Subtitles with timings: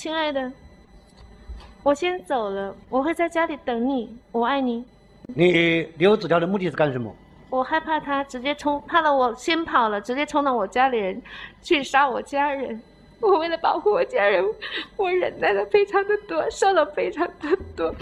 [0.00, 0.50] 亲爱的，
[1.82, 4.82] 我先走了，我会在家里等你，我爱你。
[5.26, 7.14] 你留纸条的目的是干什么？
[7.50, 11.20] 我害怕他直接冲，怕了我先跑了，直接冲到我家里人
[11.60, 12.80] 去杀我家人。
[13.20, 14.42] 我为了保护我家人，
[14.96, 17.94] 我忍耐了非常的多，受了非常的多。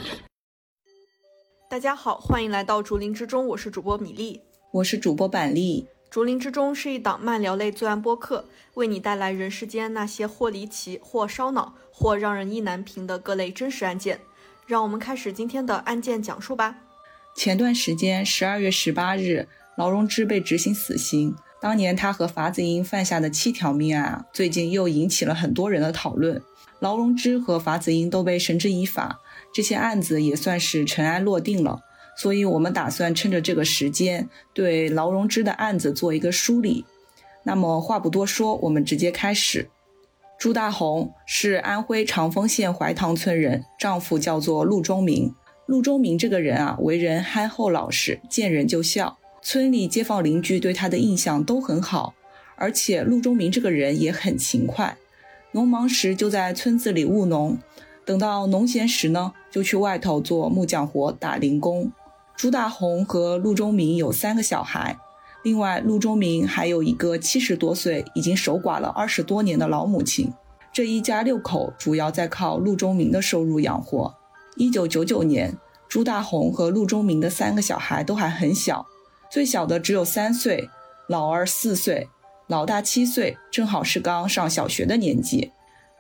[1.68, 4.40] 大家好，欢迎来到竹林之中，我是主播米粒，
[4.70, 5.88] 我是主播板栗。
[6.10, 14.20] 竹林之中是一档慢聊类罪案播客，为你带来人世间那些或离奇、或烧脑、或让人意难平的各类真实案件。
[14.66, 16.76] 让我们开始今天的案件讲述吧。
[17.34, 21.36] 前段时间，十二月十八日，劳荣枝被执行死刑。
[21.60, 26.42] 当年他和法子英犯下的七条命案啊，最近又引起了很多人的讨论。
[26.80, 29.20] 劳荣枝和法子英都被绳之以法，
[29.52, 31.80] 这些案子也算是尘埃落定了。
[32.18, 36.84] 所以，我们打算趁着这个时间，对劳荣枝的案子做一个梳理。
[37.44, 39.68] 那么，话不多说，我们直接开始。
[40.36, 45.32] 朱大红是安徽长丰县怀塘村人，丈夫叫做陆忠明。
[45.66, 52.14] 陆忠明这个人啊，为人憨厚老实，见人就笑，村里街坊邻居对他的印象都很好。
[52.56, 54.96] 而且，陆忠明这个人也很勤快，
[55.52, 57.56] 农忙时就在村子里务农，
[58.04, 61.92] 等到农闲时呢，就去外头做木匠活、打零工。
[62.38, 64.96] 朱大红和陆忠明有三个小孩，
[65.42, 70.32] 另外陆忠明还有一个七十多岁、已经守寡了二十多年的老母亲。
[70.72, 74.14] 这一家六口主要在靠陆忠明的收入养活。
[74.54, 75.56] 一九九九年，
[75.88, 78.86] 朱大红和陆忠明的三个小孩都还很小，
[79.28, 80.70] 最小的只有三岁，
[81.08, 82.08] 老二四岁，
[82.46, 85.50] 老大七岁，正好是刚上小学的年纪。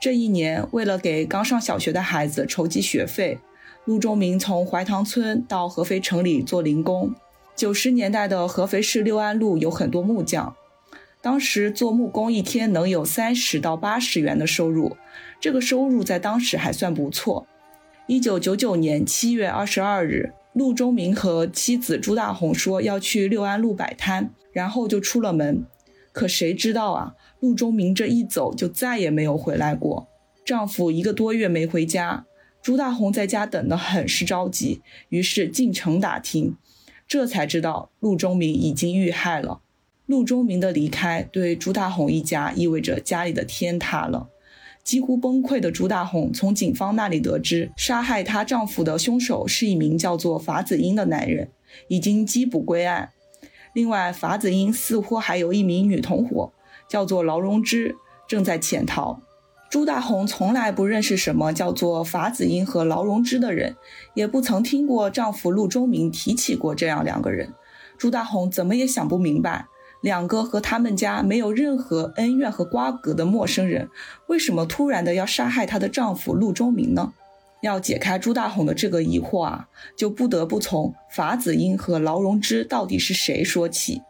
[0.00, 3.40] 这一年，为了给刚上小学的孩子筹集学费。
[3.88, 7.14] 陆忠明从怀塘村到合肥城里做零工。
[7.56, 10.54] 九十年代的合肥市六安路有很多木匠，
[11.22, 14.98] 当时做木工一天能有三十到八十元的收入，
[15.40, 17.46] 这个收入在当时还算不错。
[18.06, 25.64] 一九九九年七月二十二日，陆忠明和妻子朱大红说要去六安路摆摊，然后就出了门。
[26.12, 30.08] 可谁知道啊，陆忠明这一走就再也没有回来过。
[30.44, 32.26] 丈夫一个多月没回家。
[32.68, 36.54] 朱大红在家等得很是着急，于是进城打听，
[37.06, 39.62] 这才知道陆忠明已经遇害了。
[40.04, 44.28] 陆忠明的离开对朱大红一家意味着家里的天塌了。
[44.84, 51.50] 几乎崩溃的朱大红从警方那里得知，杀害她丈夫的凶手是一名叫做法子英的男人，
[51.88, 53.12] 已经缉捕归案。
[53.72, 56.52] 另外，法子英似乎还有一名女同伙，
[56.86, 57.96] 叫做劳荣枝，
[58.28, 59.22] 正在潜逃。
[59.70, 63.76] 朱大红从来不认识什么叫做法子英和劳荣枝的人，
[64.14, 67.52] 也不曾听过丈夫陆忠明提起过这样两个人。
[67.98, 69.66] 朱大红怎么也想不明白，
[70.00, 73.90] 两个和他们家没有任何恩怨和瓜葛的陌生人，
[74.28, 77.12] 为什么突然的要杀害她的丈夫陆忠明呢？
[77.60, 84.00] 要解开朱大红的这个疑惑啊，就不得不从法子英和劳荣枝到底是谁说起。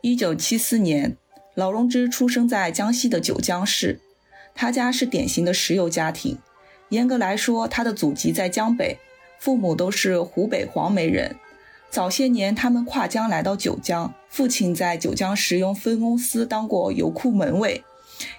[0.00, 1.16] 一九七四年，
[1.54, 4.00] 劳荣枝出生在江西的九江市。
[4.54, 6.38] 他家是典型的石油家庭，
[6.90, 8.98] 严格来说，他的祖籍在江北，
[9.38, 11.36] 父母都是湖北黄梅人。
[11.90, 17.82] 早些年，他们跨江来到九江，父亲在九江石油分公司当过油库门卫，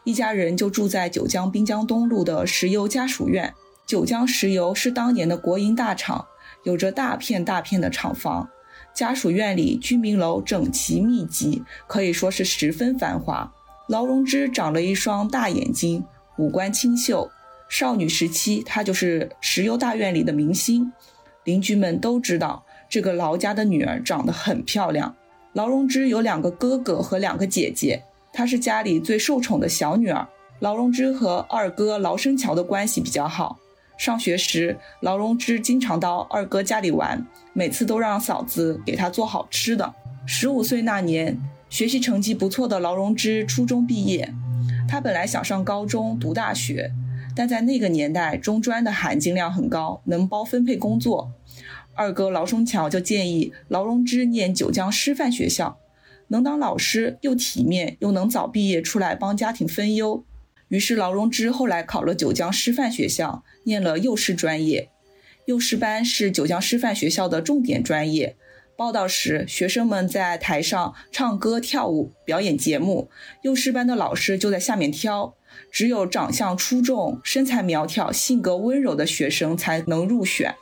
[0.03, 3.53] 一家人就住在九江滨江东路的石油家属院。
[3.85, 6.27] 九江石油是当年的国营大厂，
[6.63, 8.49] 有着大片大片的厂房，
[8.93, 13.51] 家属院里居民楼整齐密集，可以说是十分繁华。
[13.91, 16.05] 劳荣枝长了一双大眼睛，
[16.37, 17.29] 五官清秀。
[17.67, 20.93] 少女时期，她就是石油大院里的明星，
[21.43, 25.13] 邻居们都知道这个劳家的女儿长得很漂亮。
[25.51, 28.01] 劳荣枝有两个哥哥和两个姐姐，
[28.31, 30.25] 她是家里最受宠的小女儿。
[30.59, 33.59] 劳荣枝和二哥劳生桥的关系比较好。
[33.97, 39.93] 上学时，劳荣枝经常到二哥家里玩，每次都让嫂子给他做好吃的。
[40.25, 41.37] 十五岁那年。
[41.71, 44.33] 学习成绩不错的劳荣枝初中毕业，
[44.89, 46.91] 他本来想上高中读大学，
[47.33, 51.31] 但在那个年代，中专的含金量很高，能包分配工作。
[51.95, 55.79] 二哥劳生桥就建议劳荣枝念九江师范学校，
[56.27, 60.25] 能当老师，又体面，又能早毕业出来帮家庭分忧。
[60.67, 64.89] 于是劳荣枝后来考了九江师范学校，念了幼师专业。
[65.45, 68.35] 幼师班是九江师范学校的重点专业。
[68.81, 73.11] 报道时，学生们在台上唱歌跳舞表演节目，
[73.43, 75.35] 幼师班的老师就在下面挑，
[75.71, 80.55] 只有长相出众、身材苗条、性格温柔的学生才能入选。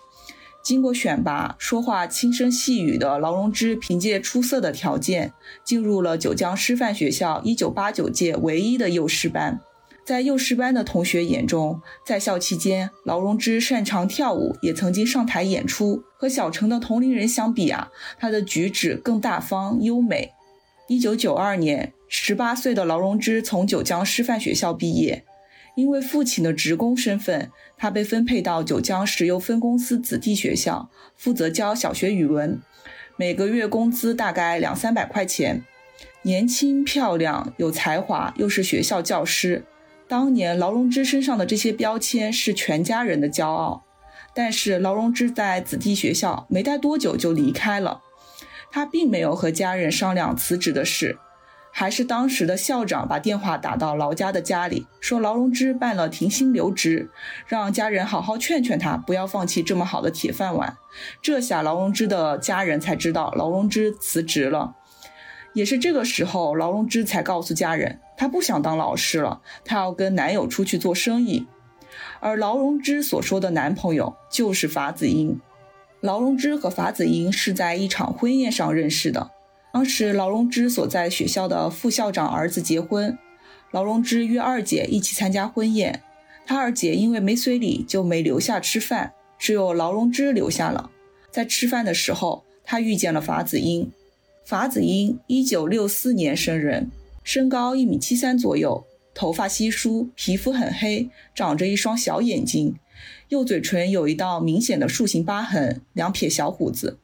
[0.62, 5.31] 经过选拔，说话轻声细语的劳荣枝凭借出色的条件，
[5.63, 9.62] 进入了九江师范学校1989届唯一的幼师班。
[10.09, 16.01] 在幼师班的同学眼中，在校期间，劳荣枝擅长跳舞，也曾经上台演出。
[16.17, 20.31] 和小城的同龄人相比啊，他的举止更大方优美。
[20.88, 25.23] 一九九二年，十八岁的劳荣枝从九江师范学校毕业，
[25.75, 32.59] 因为父亲的职工身份，他被分配到九江石油分公司子弟学校，负责教小学语文，
[33.15, 35.63] 每个月工资大概两三百块钱。
[36.23, 39.65] 年轻漂亮有才华，又是学校教师。
[40.09, 43.83] 当年劳荣枝身上的这些标签是全家人的骄傲，
[44.33, 48.01] 但是劳荣枝在子弟学校没待多久就离开了。
[48.71, 51.19] 他并没有和家人商量辞职的事，
[51.71, 57.12] 还是当时的校长把电话打到劳家的家里，说劳荣枝办了停薪留职，
[57.45, 60.75] 让家人好好劝劝他，不要放弃这么好的铁饭碗。
[61.21, 64.73] 这下劳荣枝的家人才知道劳荣枝辞职了。
[65.53, 71.48] 也是这个时候，劳荣枝才告诉家人，她不想当老师了，她要跟男友出去做生意。
[72.19, 75.39] 而劳荣枝所说的男朋友就是法子英。
[76.01, 79.31] 劳荣枝和法子英是在一场婚宴上认识的。
[79.71, 83.18] 当时劳荣枝所在学校的副校长儿子结婚，
[83.71, 86.04] 劳荣枝约二姐一起参加婚宴。
[86.45, 90.92] 她二姐因为没随礼，就没留下吃饭，只有劳荣枝留下了。
[91.31, 93.89] 在吃饭的时候，她遇见了法子英。
[94.45, 96.92] 法子英，一九六四年生人，
[97.24, 102.75] 身高一米七三左右，头发稀疏，皮肤很黑，长着一双小眼睛，
[103.27, 106.98] 右嘴唇有一道明显的竖形疤痕，两撇小胡子。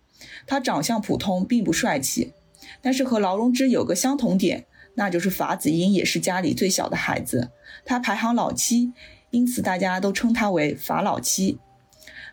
[0.48, 2.34] 他长相普通，并不帅气，
[2.82, 4.66] 但是和劳荣枝有个相同点，
[4.96, 7.52] 那就是法子英也是家里最小的孩子，
[7.86, 8.94] 他排行老七，
[9.30, 11.60] 因此大家都称他为法老七。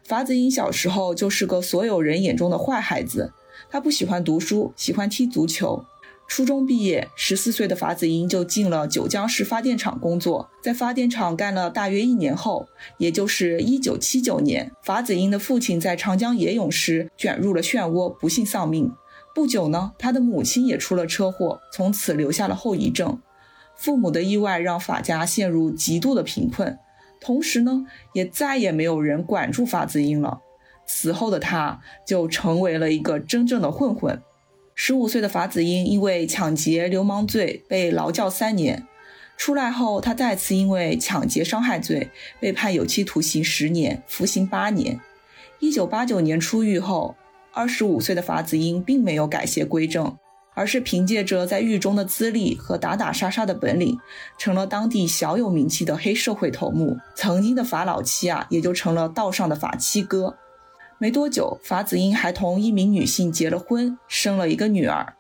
[0.05, 3.33] 法子英小时候就是个所有人眼中的坏孩子。
[3.71, 5.85] 他不喜欢读书，喜欢踢足球。
[6.35, 10.49] 初中毕业，十四岁的法子英就进了九江市发电厂工作。
[10.63, 18.91] 在发电厂干了大约一年后，也就是一九七九年，法子英的父亲在长江野泳时卷入了漩涡，不幸丧命。
[19.35, 23.21] 不久呢，他的母亲也出了车祸，从此留下了后遗症。
[23.77, 26.79] 父母的意外让法家陷入极度的贫困，
[27.21, 30.41] 同时呢，也再也没有人管住法子英了。
[30.87, 34.23] 此后的他就成为了一个真正的混混。
[34.75, 38.87] 十五岁的法子英因为抢劫流氓罪被劳教三年，
[39.37, 42.11] 出来后他再次因为抢劫伤害罪
[42.41, 45.01] 被判有期徒刑十年，服刑八年。
[45.61, 47.15] 一九八九年出狱后，
[47.53, 50.17] 二十五岁的法子英并没有改邪归正，
[50.55, 53.99] 而是凭借着在狱中的资历和打打杀杀的本领，
[54.39, 56.97] 成了当地小有名气的黑社会头目。
[57.15, 60.39] 曾经的法老七啊，也就成了道上的法七哥。
[61.03, 65.17] 没多久，法子英还同一名女性结了婚，生了一个女儿。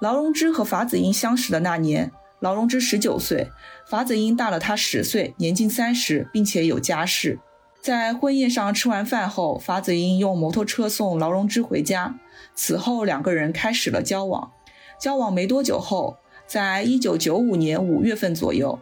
[0.00, 2.10] 劳荣枝和法子英相识的那年，
[2.40, 3.50] 劳荣枝十九岁，
[3.90, 7.38] 法子英大了他十岁，年近三十，并且有家室。
[7.82, 12.18] 在婚宴上吃完饭后，法子英用摩托车送劳荣枝回家。
[12.54, 14.52] 此后，两个人开始了交往。
[14.98, 16.16] 交往没多久后，
[16.46, 18.78] 在一九九五年五月份左右，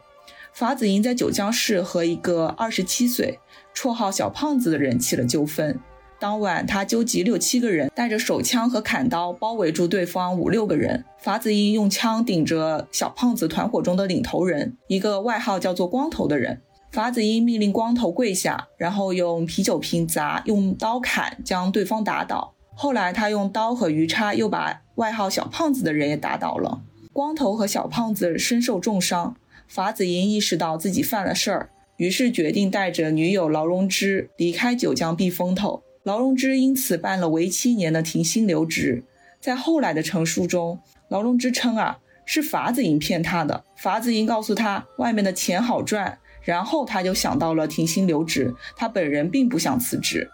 [0.52, 3.40] 法子英在九江市和一个二十七岁、
[3.74, 5.80] 绰号小胖子的人起了纠纷。
[6.18, 11.04] 当晚，他纠集六七个人，带着手枪和砍刀包围住对方五六个人。
[11.18, 16.62] 法子英用枪顶着小胖子团伙中的领头人，一个外号叫做“光头”的人。
[16.92, 22.54] 法子英命令光头跪下，然后用啤酒瓶砸，用刀砍，将对方打倒。
[22.74, 26.82] 后来，他用刀和鱼叉又把外号“小胖子”的人也打倒了。
[27.12, 29.36] 光头和小胖子身受重伤。
[29.68, 35.82] 法子英意识到自己犯了事儿，于是决定带着女友劳荣枝离开九江避风头。
[36.06, 39.02] 劳荣枝因此办了为期一年的停薪留职。
[39.40, 48.54] 在后来的陈述中，劳荣枝称啊是法子英骗他的，法子英告诉他外面的钱好赚，然后他就想到了停薪留职。
[48.76, 50.30] 他本人并不想辞职。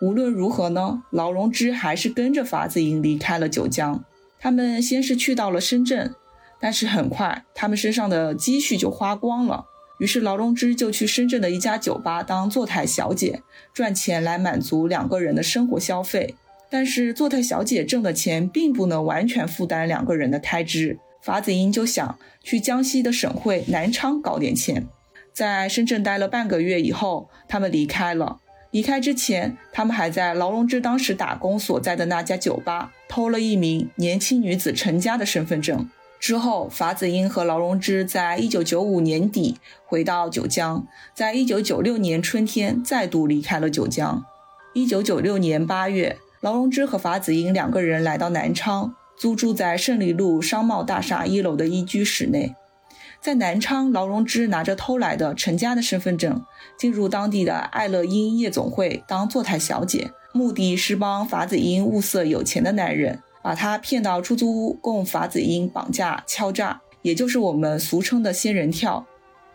[0.00, 4.04] 无论如何呢，劳荣枝还是跟着法子英离开了九江。
[4.38, 6.14] 他们先是去到了深圳，
[6.60, 9.64] 但是很快他们身上的积蓄就花光了。
[9.98, 16.34] 于是劳荣枝就去深圳的一家酒吧当坐台小姐，赚钱来满足两个人的生活消费。
[16.68, 20.98] 但是坐台小姐挣的钱并不能完全负担两个人的开支。
[21.22, 24.86] 法子英就想去江西的省会南昌搞点钱。
[25.32, 28.40] 在深圳待了半个月以后，他们离开了。
[28.72, 35.88] 离开之前，他们还在劳荣枝当时打工所在的那家酒吧偷了一名年轻女子陈家的身份证。
[36.18, 44.24] 之后，法子英和劳荣枝在一九九五年底回到九江，在一九九六年春天再度离开了九江。
[44.72, 52.54] 一九九六年八月，劳荣枝和法子英两个人来到南昌，租住在胜利路商贸大厦一楼的一居室内。
[53.20, 56.44] 在南昌，劳荣枝拿着偷来的陈家的身份证，
[56.78, 69.06] 进入当地的爱乐英夜总会当坐台小姐，目的是帮法子英物色有钱的男人，把他骗到出租屋供法子英绑架敲诈，也就是我们俗称的仙人跳。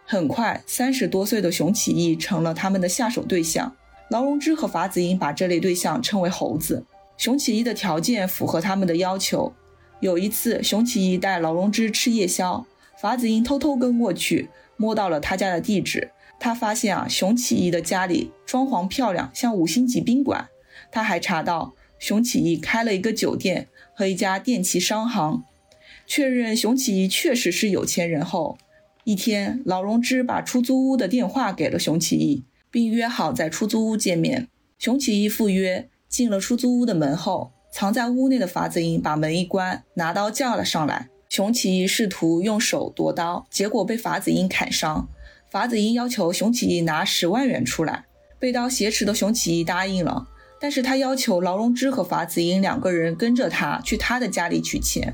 [0.05, 3.75] 很快，三十多岁的熊起义成了他们的下手对象。
[4.09, 6.85] 劳荣枝和法子英把这类对象称为“猴子”。
[7.19, 9.51] 熊起义的条件符合他们的要求。
[9.99, 12.65] 有一次，熊起义带劳荣枝吃夜宵。
[12.97, 16.11] 法子英偷偷跟过去，摸到了他家的地址。
[16.39, 20.47] 他发现啊，熊起义的家里装潢漂亮，像五星级宾馆。
[20.89, 23.67] 他还查到熊起义开了一个酒店
[24.01, 25.43] 和一家电器商行。
[26.07, 28.57] 确认熊起义确实是有钱人后，
[29.03, 34.47] 一天，老荣枝把出租屋的电话给了熊起义，并约好在出租屋见面。
[34.79, 41.09] 熊起义赴约，进了出租屋的门后，藏在屋内的法子英把门一关，拿刀叫了上来。
[41.29, 45.07] 熊起义试图用手夺刀，结果被法子英砍伤。
[45.51, 48.05] 法子英要求熊起义拿十万元出来，
[48.39, 50.27] 被刀挟持的熊起义答应了，
[50.61, 55.13] 但是他要求劳荣枝和法子英两个人跟着他去他的家里取钱。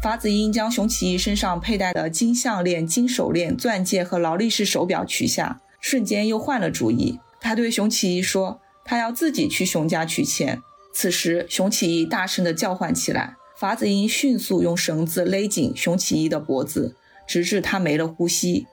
[0.00, 7.18] 法子英将熊起义身上佩戴的金项链、金手链、钻戒和劳力士手表取下，瞬间又换了主意。
[7.40, 10.60] 他对熊起义说，他要自己去熊家取钱。
[10.94, 13.34] 此时，熊起义大声地叫唤起来。
[13.58, 16.94] 法子英迅速用绳子勒紧熊起义的脖子，
[17.26, 18.66] 直至他没了呼吸。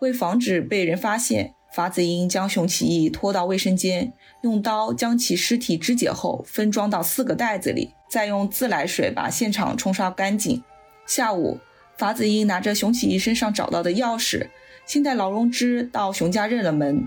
[0.00, 10.64] 为防止被人发现，法子英将熊起义拖到卫生间，用刀将其尸体肢解后分装到四个袋子里，再用自来水把现场冲刷干净。
[11.06, 11.58] 下午，
[11.98, 14.48] 法子英拿着熊起义身上找到的钥匙，
[14.86, 17.06] 先带劳荣枝到熊家认了门。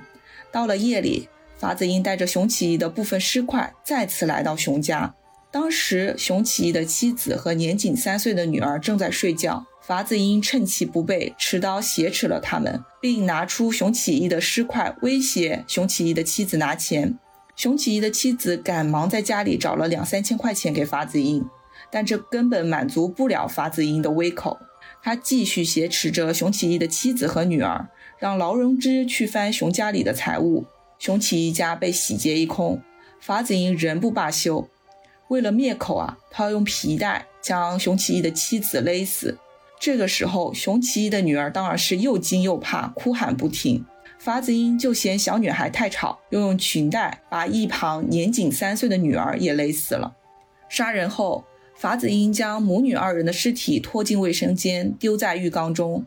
[0.51, 5.15] 到了夜里，法子英带着熊起义的部分尸块再次来到熊家。
[5.49, 9.65] 当时，熊起义的妻子和年仅三岁的女儿正在睡觉。
[9.89, 17.17] 法子英趁其不备，持刀挟持了他们，并拿出熊起义的尸块威胁熊起义的妻子拿钱。
[17.55, 21.43] 熊起义的妻子赶忙在家里找了两三千块钱给法子英，
[21.89, 24.59] 但这根本满足不了法子英的胃口。
[25.01, 30.67] 他继续挟持着熊起义的妻子和女儿，让劳荣枝去翻熊家里的财物。
[30.99, 32.79] 熊起义家被洗劫一空，
[33.19, 34.69] 法子英仍不罢休。
[35.29, 39.39] 为了灭口啊，他要用皮带将熊起义的妻子勒死。
[39.79, 43.85] 这个时候，熊起义的女儿当然是又惊又怕，哭喊不停。
[44.19, 50.13] 法子英就嫌小女孩太吵，又用裙带把一旁年仅三岁的女儿也勒死了。
[50.67, 51.45] 杀人后，
[51.77, 56.05] 法子英将母女二人的尸体拖进卫生间，丢在浴缸中。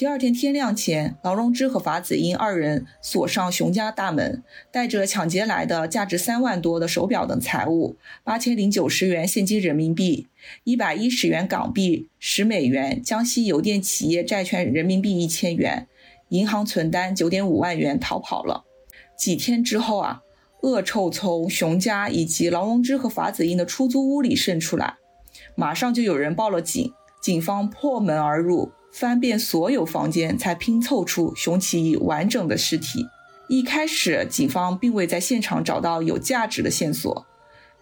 [0.00, 4.42] 第二天天亮前，劳荣枝和法子英二人锁上熊家大门，
[4.72, 10.26] 带着抢劫来的价值三万多的手表等财物，八千零九十元现金人民币，
[10.64, 15.86] 一百一十元港币，十美元，江西邮电企业债券人民币一千元，
[16.30, 18.64] 银行存单九点五万元，逃跑了。
[19.18, 20.22] 几天之后啊，
[20.62, 24.94] 恶臭从熊家以及劳荣枝和法子英的出租屋里渗出来，
[25.54, 26.90] 马上就有人报了警，
[27.20, 28.72] 警方破门而入。
[28.92, 33.06] 翻遍所有房间，才拼凑出熊起义完整的尸体。
[33.48, 37.26] 一开始，警方并未在现场找到有价值的线索。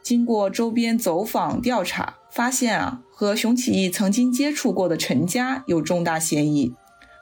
[0.02, 6.72] 经过周边走访调查，发现啊，和熊起义曾经接触过的陈家有重大嫌疑。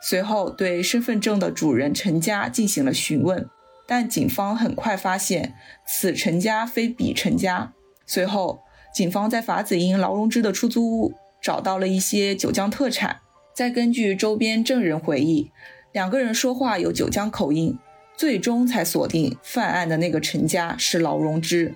[0.01, 3.49] 随后，对身份证的主人陈家进行了询问，
[3.89, 7.73] 但警方很快发现此陈家非彼陈家。
[8.07, 8.61] 随后，
[8.95, 13.23] 警方在法子英、劳荣枝的出租屋找到了一些九江特产。
[13.57, 15.51] 再根据周边证人回忆，
[15.91, 17.79] 两个人说话有九江口音，
[18.15, 21.75] 最终才锁定犯案的那个陈家是劳荣枝。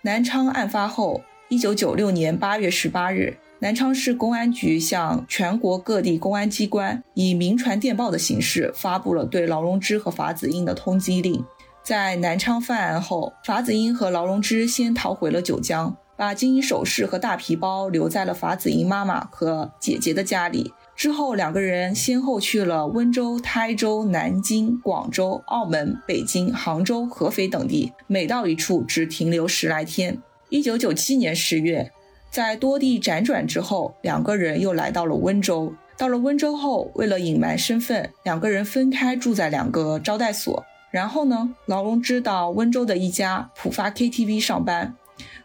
[0.00, 1.20] 南昌案发后，
[1.50, 11.44] 一九九六年八月十八日，南昌市公安局向全国各地公安机关以明传电报的形式发布了对劳荣枝和法子英的通缉令。
[11.82, 20.72] 在南昌犯案后，法子英和劳荣枝先逃回了九江，把金银首饰和大皮包留在了法子英妈妈和姐姐的家里。
[20.98, 30.18] 之后，两个人先后去了温州、台州、南京、广州、澳门、北京、杭州、合肥等地，每到一处只停留十来天。
[30.48, 31.92] 一九九七年十月，
[32.32, 35.72] 在多地辗转之后，两个人又来到了温州。
[35.96, 40.64] 到了温州后，为了隐瞒身份，两个人分开住在两个招待所。
[40.90, 44.96] 然后呢，劳荣枝到温州的一家浦发 KTV 上班，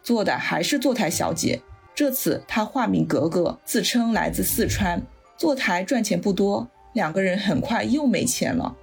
[0.01, 1.61] 做的还是坐台小姐。
[1.93, 5.03] 这次她化名格格，自称来自四川。
[5.37, 8.75] 坐台赚钱不多，两个人很快又没钱了。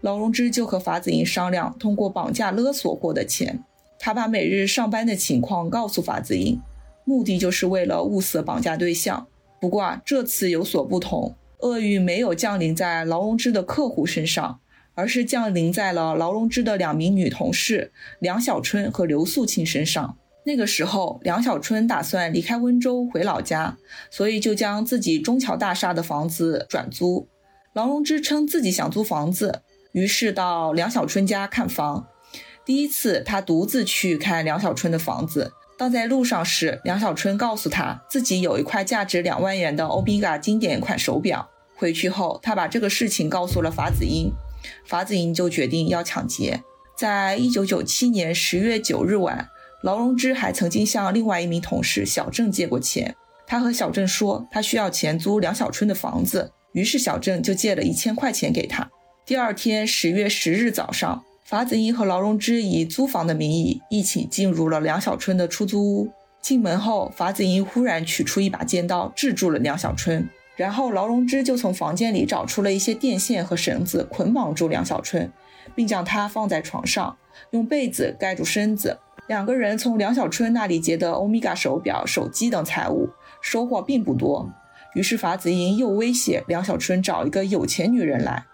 [0.00, 3.64] 劳荣枝就和法子英商量，通过绑架勒索获得钱。
[3.98, 6.60] 他把每日上班的情况告诉法子英，
[7.04, 9.26] 目的就是为了物色绑架对象。
[9.60, 14.60] 不过啊，这次有所不同，厄运没有降临在劳荣枝的客户身上，
[14.94, 20.18] 而是降临在了劳荣枝的两名女同事梁小春和刘素清身上。
[20.46, 23.78] 那个时候，梁小春打算离开温州回老家，
[24.10, 27.26] 所以就将自己中桥大厦的房子转租。
[27.72, 32.06] 郎荣枝称自己想租房子，于是到梁小春家看房。
[32.64, 35.52] 第一次，他独自去看梁小春的房子。
[35.78, 41.48] 当在路上时，梁小春告诉他自己有一块价值两万元的欧米伽经典款手表。
[41.74, 44.30] 回去后，他把这个事情告诉了法子英，
[44.86, 46.62] 法子英就决定要抢劫。
[46.96, 49.48] 在一九九七年十月九日晚。
[49.84, 53.14] 劳荣枝还曾经向另外一名同事小郑借过钱，
[53.46, 58.90] 他和小郑说他需要钱租梁小春的房子，于是小郑就借了一千块钱给他。
[59.26, 66.10] 第二天十月十日早上，法子英和劳荣枝以租房的名义一起进入了梁小春的出租屋。
[66.40, 70.26] 进门后，法子英忽然取出一把尖刀，制住了梁小春，
[70.56, 75.30] 然后劳荣枝就从房间里找出了一些电线和绳子，捆绑住梁小春，
[75.74, 77.14] 并将他放在床上，
[77.50, 78.98] 用被子盖住身子。
[79.26, 83.08] 两个人从梁小春那里劫得欧米伽手表、手机等财物，
[83.40, 84.52] 收获并不多。
[84.94, 88.46] 于是法子英又威胁梁小春找一个有钱女人来。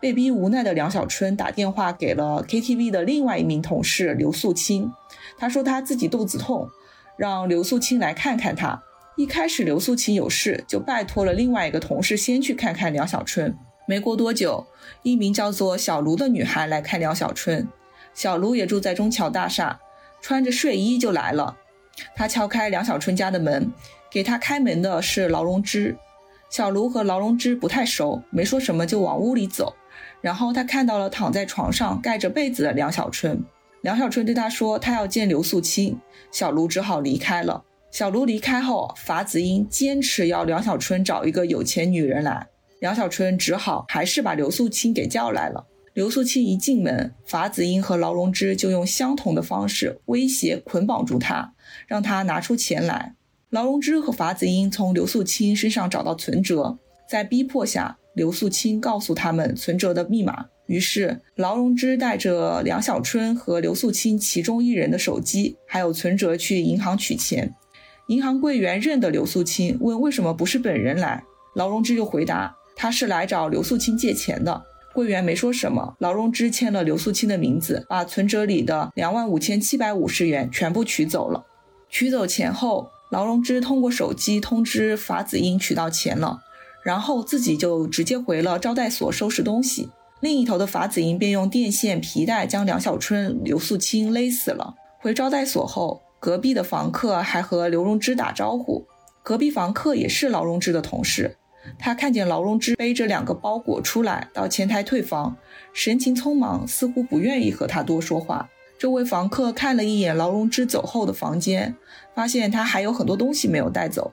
[0.00, 4.92] 被逼无奈的梁小春打电话给了 KTV 的另外一名同事刘素清，
[5.38, 6.68] 他说他自己肚子痛，
[7.16, 8.82] 让刘素清来看看他。
[9.16, 13.56] 一开始刘素清有事，就拜托了另外一个同事先去看看梁小春。
[13.86, 14.66] 没过多久，
[15.02, 17.68] 一名叫做小卢的女孩来看梁小春，
[18.12, 19.78] 小卢也住在中桥大厦。
[20.24, 21.54] 穿着睡衣就来了，
[22.16, 23.70] 他敲开梁小春家的门，
[24.10, 25.94] 给他开门的是劳荣枝。
[26.48, 29.76] 小卢和劳荣枝不太熟，没说什么就往屋里走。
[30.22, 33.38] 然后他看到了躺在床上盖着被子的梁小春，
[33.82, 36.00] 梁小春对他说他要见刘素清，
[36.32, 37.62] 小卢只好离开了。
[37.90, 42.46] 小卢离开后，法子英坚持要梁小春找一个有钱女人来，
[42.78, 45.66] 梁小春只好还是把刘素清给叫来了。
[45.94, 51.54] 刘素清一进门，法子英和劳荣枝就用相同的方式威胁、捆绑住他，
[51.86, 53.14] 让他拿出钱来。
[53.48, 56.76] 劳荣枝和法子英从刘素清身上找到存折，
[57.08, 60.46] 在逼迫下，刘素清告诉他们存折的密码。
[60.66, 67.54] 于是，劳荣枝带着梁小春和刘素清其中一人的手机，还有存折去银行取钱。
[68.08, 71.22] 银行柜员认得刘素清，问为什么不是本人来。
[71.54, 74.64] 劳荣枝就回答，他是来找刘素清借钱的。
[74.94, 81.44] 柜员没说什么，劳荣枝签了刘素清的名字，把存折里的两万五千七百五十元全部取走了。
[81.90, 86.38] 取走钱后，劳荣枝通过手机通知法子英取到钱了，
[86.84, 89.90] 然后自己就直接回了招待所收拾东西。
[90.20, 94.74] 另一头的法子英便用电线、皮带将梁小春、刘素清勒死了。
[95.00, 98.86] 回招待所后，隔壁的房客还和刘荣枝打招呼，
[99.22, 101.36] 隔壁房客也是劳荣枝的同事。
[101.78, 105.36] 他看见劳荣枝背着两个包裹出来，到前台退房，
[105.72, 108.48] 神情匆忙，似乎不愿意和他多说话。
[108.78, 111.74] 这位房客看了一眼劳荣枝走后的房间，
[112.14, 114.12] 发现他还有很多东西没有带走。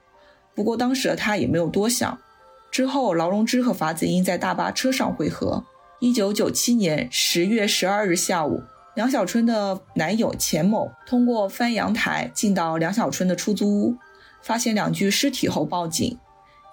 [0.53, 2.17] 不过当时的他也没有多想。
[2.71, 5.65] 之后，劳荣枝和法子英在大巴车上会合。
[5.99, 8.61] 一九九七年十月十二日下午，
[8.95, 13.95] 梁小春的男友钱某通过翻阳台进到梁小春的出租屋，
[14.41, 16.17] 发现两具尸体后报警。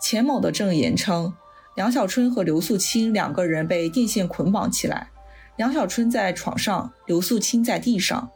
[0.01, 1.35] 钱某的证言称，
[1.75, 5.11] 梁小春和刘素清两个人被电线捆绑起来，
[5.57, 8.31] 梁小春在床上，刘素清在地上。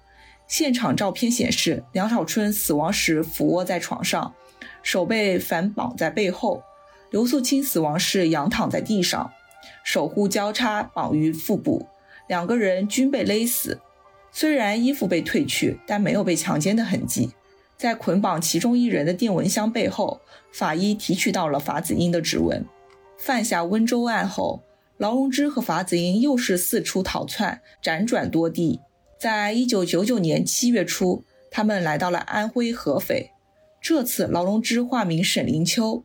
[0.49, 4.35] 现场照片显示，梁小春死亡时俯卧在床上，
[4.83, 6.63] 手被反绑在背后；
[7.11, 9.33] 刘素清死亡时仰躺在地上，
[9.83, 11.87] 手互交叉绑于腹部，
[12.29, 13.81] 两个人均被勒死。
[14.31, 17.31] 虽然衣服被褪去，但没有被强奸的痕迹。
[17.77, 20.21] 在捆绑其中一人的电蚊香背后，
[20.53, 22.65] 法医提取到了法子英的指纹。
[23.17, 24.63] 犯下温州案后，
[24.99, 28.81] 劳荣枝和法子英又是四处逃窜，辗转多地。
[29.19, 33.31] 在一九九九年七月初，他们来到了安徽合肥。
[33.81, 36.05] 这次，劳荣枝化名沈灵秋，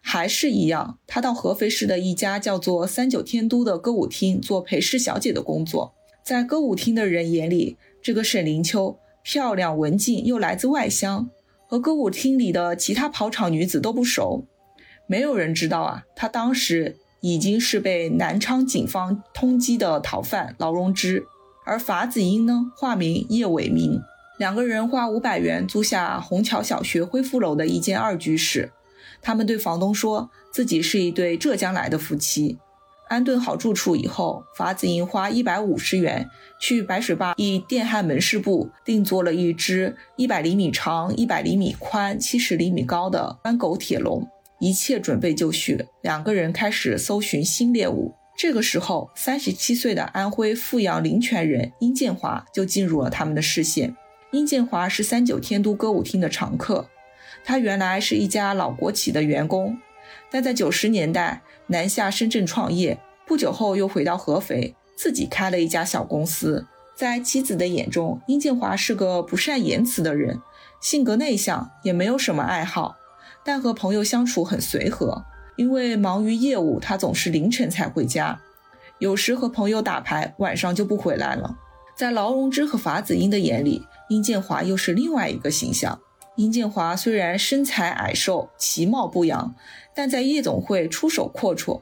[0.00, 5.94] 还是一样，他到合肥市的一家叫做“三九天都”的歌舞厅做陪侍小姐的工作。
[6.24, 8.98] 在歌舞厅的人眼里，这个沈灵秋。
[9.28, 11.28] 漂亮、文静，又来自外乡，
[11.66, 14.46] 和歌舞厅里的其他跑场女子都不熟。
[15.06, 21.24] 没有人知道啊，她当时已经是被南昌警方通缉的逃犯劳荣枝。
[21.64, 24.00] 而法子英呢，化名叶伟明，
[24.38, 28.70] 两个人花五百元租下虹桥小学恢复楼的一间二居室。
[29.20, 32.58] 他们对房东说自己是一对浙江来的夫妻。
[33.08, 36.28] 安顿好住处以后，法子英花一百五十元
[36.60, 44.26] 去白水坝一电焊门市部定做了一只一百厘米长、一百厘米宽、七十厘米高的弯狗铁笼，
[44.58, 48.14] 一切准备就绪，两个人开始搜寻新猎物。
[48.36, 53.96] 这个时候，三十七岁的安徽阜阳临泉人殷建华就进入了他们的视线。
[54.32, 56.88] 殷建华是三九天都歌舞厅的常客，
[57.44, 59.78] 他原来是一家老国企的员工，
[60.30, 66.66] 但在九十年代南下深圳创业，不久后又回到合肥，自己开了一家小公司。
[66.94, 70.40] 在妻子的眼中，殷建华是个不善言辞的人，
[70.80, 72.96] 性格内向，也没有什么爱好，
[73.44, 75.24] 但和朋友相处很随和。
[75.56, 78.40] 因为忙于业务，他总是凌晨才回家，
[78.98, 81.56] 有时和朋友打牌，晚上就不回来了。
[81.96, 85.98] 在劳荣枝和法子英的眼里，殷建华又是另外一个形象。
[86.34, 89.54] 殷建华虽然身材矮瘦，其貌不扬，
[89.96, 91.80] 但在夜总会出手阔绰，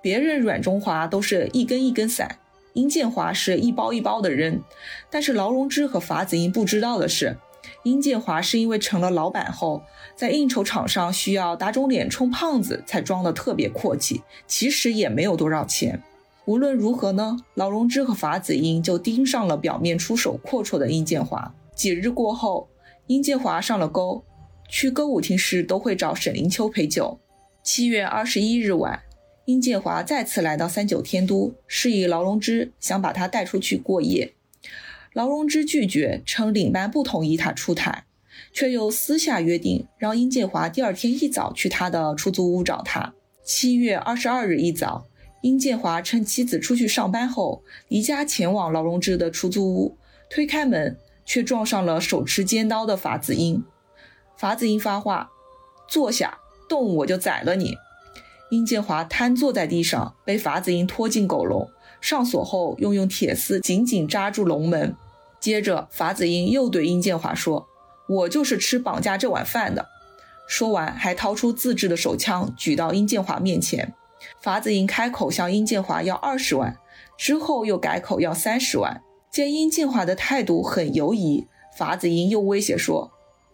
[0.00, 2.38] 别人软中华都是一根一根散。
[2.74, 4.60] 殷建华是一包一包的扔，
[5.10, 7.36] 但是劳荣枝和法子英不知道的是，
[7.82, 9.82] 殷建华是因为成了老板后，
[10.14, 16.00] 在应酬场上需要打肿脸充胖子，才装的特别阔气，其实也没有多少钱。
[16.44, 21.52] 无论如何呢，劳荣枝和法子英就盯上了表面出手阔绰的殷建华。
[21.74, 22.68] 几日过后，
[23.06, 24.22] 殷建华上了钩，
[24.68, 27.18] 去歌舞厅时都会找沈灵秋陪酒。
[27.66, 29.02] 七月二十一日晚。
[29.44, 34.34] 殷建华再次来到三九天都，示意劳荣枝想把他带出去过夜。
[35.12, 38.04] 劳荣枝拒绝，称领班不同意他出台，
[38.52, 43.12] 却又私下约定让殷建华第二天一早去他的出租屋找他。
[43.42, 45.08] 七月二十二日一早，
[45.42, 49.98] 殷建华趁妻子出去上班后，离家前往劳荣枝的出租屋，
[50.30, 53.64] 推开门，却撞上了手持尖刀的法子英。
[54.36, 55.32] 法子英发话
[55.90, 57.76] ：“坐下，动我就宰了你。”
[58.50, 61.68] 殷建华瘫坐在地上，被法子英拖进狗笼，
[62.00, 64.94] 上锁后又用铁丝紧紧扎住笼门。
[65.40, 67.66] 接着，法子英又对殷建华说
[68.08, 69.86] ：“我就是吃绑架这碗饭的。”
[70.48, 73.92] 说完，还掏出自制的手枪，举到殷建华面前。
[74.40, 76.78] 法子英开口向殷建华要二十万，
[77.18, 79.02] 之后又改口要三十万。
[79.30, 83.10] 见殷建华的态度很犹疑，法子英又威胁说：“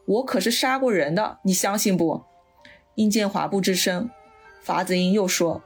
[0.07, 2.22] 我可是杀过人的，你相信不？”
[2.94, 4.11] 殷建华不吱声。
[4.62, 5.62] 法子英又说：“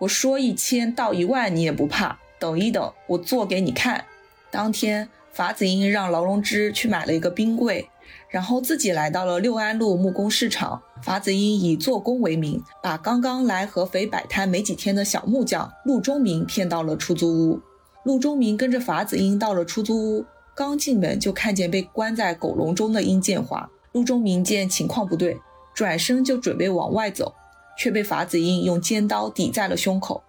[0.00, 2.18] 我说一千到一万，你也不怕？
[2.38, 4.04] 等一等，我做给你看。”
[4.50, 7.88] 当天，法子英让劳荣枝去买了一个冰柜，
[8.28, 10.80] 然后自己来到了六安路木工市场。
[11.02, 17.60] 法子英以做工为名，把刚刚来合肥摆摊没几天的小木匠陆忠明骗到了出租屋。
[18.04, 23.68] 陆忠明跟着法子英到了出租屋，刚进门就看见被关在狗笼中的殷建华。
[23.92, 25.38] 陆忠明见情况不对，
[25.74, 27.34] 转身就准备往外走。
[27.76, 30.22] 却被法子英用尖刀抵在了胸口，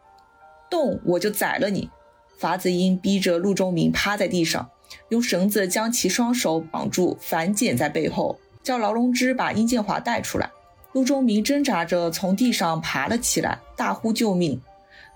[0.68, 1.92] 动我就宰了你！
[2.40, 4.68] 法子英逼着陆中明趴在地上，
[5.10, 10.50] 用绳子将其双手绑住，反剪在背后，叫劳荣枝把殷建华带出来。
[10.94, 14.60] 陆忠明挣扎着从地上爬了起来，大呼救命。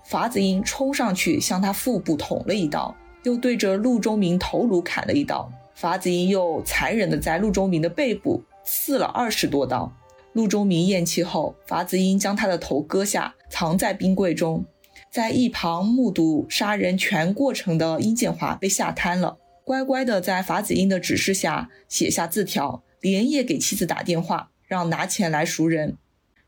[0.04, 5.50] 法子英冲上去向他腹部捅了一刀，又对着陆忠明头颅砍了一刀。
[5.74, 9.92] 法子英又残忍地在陆忠明的背部刺了二十多刀。
[10.32, 14.64] 陆中明咽气后，法子英将他的头割下，藏在冰柜中。
[15.10, 25.96] 在一旁目睹杀人全过程的殷建华被吓瘫了，乖乖的在法子英的指示下写下字条，连夜给妻子打电话，让拿钱来赎人。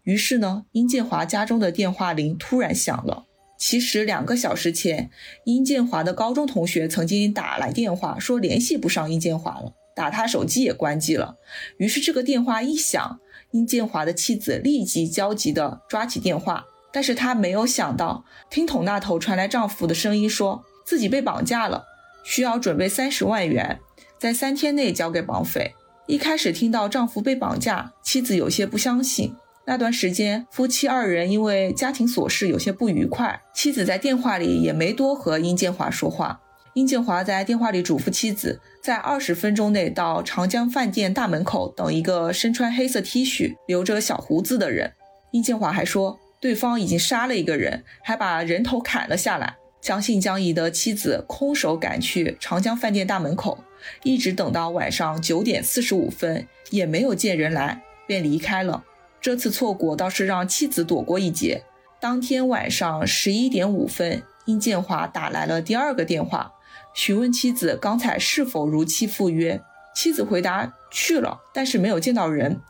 [0.05, 3.25] 于是呢，殷建华家中的电话铃突然响了。
[3.59, 5.11] 其实两个小时前，
[5.45, 11.37] 殷建华的高中同学曾经打来电话说联系不上殷建华了，打他手机也关机了。
[11.79, 13.19] 于是这个电话一响。
[13.53, 21.85] 殷建华的妻子立即焦急地抓起电话，但是她没有想到，听筒那头传来丈夫的声音，说自己被绑架了，
[22.25, 23.79] 需要准备三十万元，
[24.19, 25.75] 在三天内交给绑匪。
[26.07, 29.35] 一开始听到丈夫被绑架，妻子有些不相信。
[29.65, 36.41] 那段时间，夫妻二人因为家庭琐事有些不愉快，妻子在电话里也没多和殷建华说话。
[36.75, 44.93] 殷建华在电话里嘱咐妻子，在二十分钟内到长江饭店大门口等一个身穿黑色 T 恤、留着小胡子的人。
[45.33, 49.57] 殷建华还说，对方已经杀了一个人，还把人头砍了下来。
[49.83, 53.59] 将信将疑的妻子空手赶去长江饭店大门口，
[54.05, 58.85] 一直等到晚上九点四十五分，也没有见人来，便离开了。
[59.21, 61.65] 这次错过倒是让妻子躲过一劫。
[62.01, 66.53] 当天晚上十一点五分，殷建华打来了第二个电话。
[66.95, 69.63] 询问妻子刚才是否如期赴约，
[69.95, 72.61] 妻子回答去了，但是没有见到人。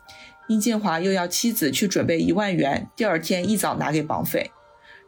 [0.47, 4.51] 殷建华又要妻子去准备一万元，第二天一早拿给绑匪。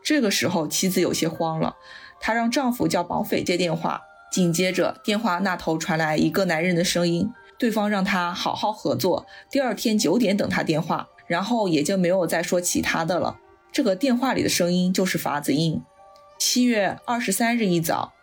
[0.03, 1.75] 这个时候，妻子有些慌了，
[2.19, 4.01] 她让丈夫叫绑匪接电话。
[4.31, 11.07] 紧接着，电话那头传来一个男人的声音，对方让他好好合作，第二天九点等他电话。
[11.27, 13.39] 然后也就没有再说其他的了。
[13.71, 15.81] 这个电话里的声音就是法子英。
[16.37, 18.13] 七月二十三日一早，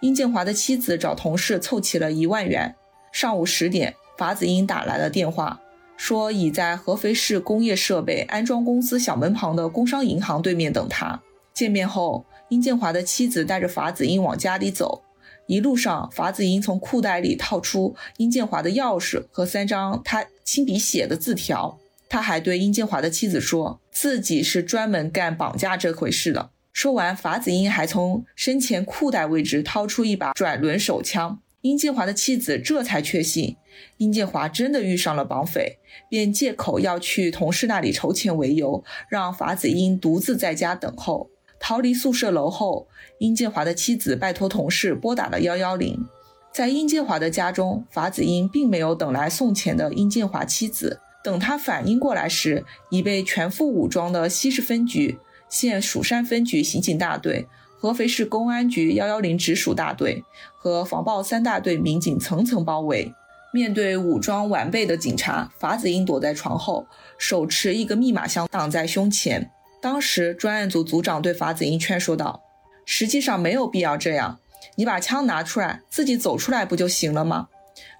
[0.00, 2.74] 殷建华的妻子找同事凑齐了一万元。
[3.12, 5.60] 上午十点，法子英打来了电话，
[5.96, 11.20] 说已在合肥市工业设备安装公司小门旁的工商银行对面等他。
[11.54, 15.02] 见面后，殷建华的妻子带着法子英往家里走。
[15.46, 21.78] 一路上，法子英从裤袋里掏出殷建华的钥匙和三张他亲笔写的字条。
[22.10, 26.50] 他还对殷建华的妻子说自己是专门干绑架这回事的。
[26.72, 31.40] 说完，法子英还从身前裤袋位置掏出一把转轮手枪。
[31.60, 33.56] 殷建华的妻子这才确信
[33.96, 35.78] 殷建华真的遇上了绑匪，
[36.08, 41.30] 便借口要去同事那里筹钱为由，让法子英独自在家等候。
[41.58, 42.86] 逃离宿舍楼后，
[43.18, 46.06] 殷建华的妻子拜托同事拨打了幺幺零。
[46.52, 51.00] 在殷建华的家中，法子英并没有等来送钱的殷建华妻子。
[51.24, 57.46] 等他反应过来时，已被全副武装的西市分局、现蜀山分局刑警大队、
[57.78, 60.24] 合肥市公安局幺幺零直属大队
[60.56, 63.12] 和防暴三大队民警层层包围。
[63.52, 69.50] 面对武装完备的警察，法子英躲在床后，手持一个密码箱挡在胸前。
[69.80, 72.42] 当时专案组组长对法子英劝说道
[72.84, 74.38] ：“实际上没有必要这样，
[74.76, 77.48] 你把枪拿出来，自己走出来不就行了吗？”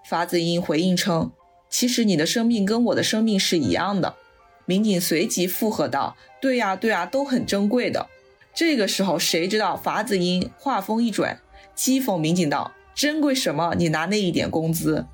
[0.09, 1.33] 法子英回应称。
[1.71, 4.17] 其实你的生命跟我的生命是一样的，
[4.69, 8.07] 民警随即附和道：“对呀，对呀，都很珍贵的。”
[8.55, 11.41] 这个时候，谁知道法子英话锋一转，
[11.75, 13.75] 讥讽民警道：“珍贵什么？
[13.79, 15.07] 你拿那一点工资？”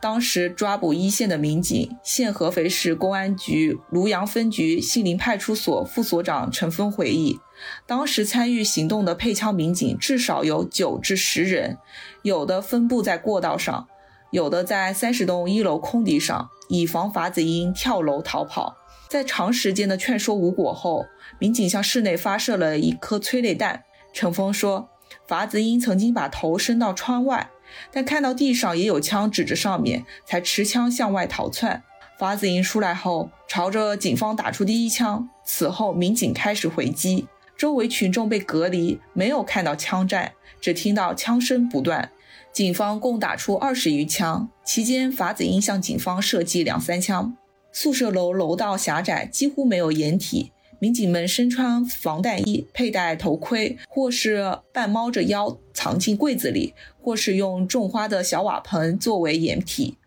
[0.00, 7.38] 当时抓捕一线的民警，现合肥市公安局庐阳分局杏林派出所副所长陈峰回忆，
[7.86, 11.76] 当时参与行动的配枪民警至少有九至十人，
[12.22, 13.86] 有的分布在过道上。
[14.30, 18.76] 有的在三十栋一楼空地上，以防法子英跳楼逃跑。
[19.14, 21.06] 在长时间的劝说无果后，
[21.38, 23.84] 民警向室内发射了一颗催泪弹。
[24.12, 24.88] 陈峰说，
[25.28, 27.48] 法子英曾经把头伸到窗外，
[27.92, 31.84] 但看到地上也有枪指着上面，才持枪向外逃窜。
[32.18, 35.28] 法子英出来后，朝着警方打出第一枪。
[35.44, 42.10] 此后，民警开始回击，周围群众被隔离，没有看到枪战，只听到枪声不断。
[42.52, 47.36] 警方共打出二十余枪，期间法子英向警方射击两三枪。
[47.76, 59.98] 宿舍楼楼道狭窄，几乎没有掩体，民警们身穿防弹衣，佩戴头盔，或是半猫着腰藏进柜子里，或是用种花的小瓦盆作为掩体。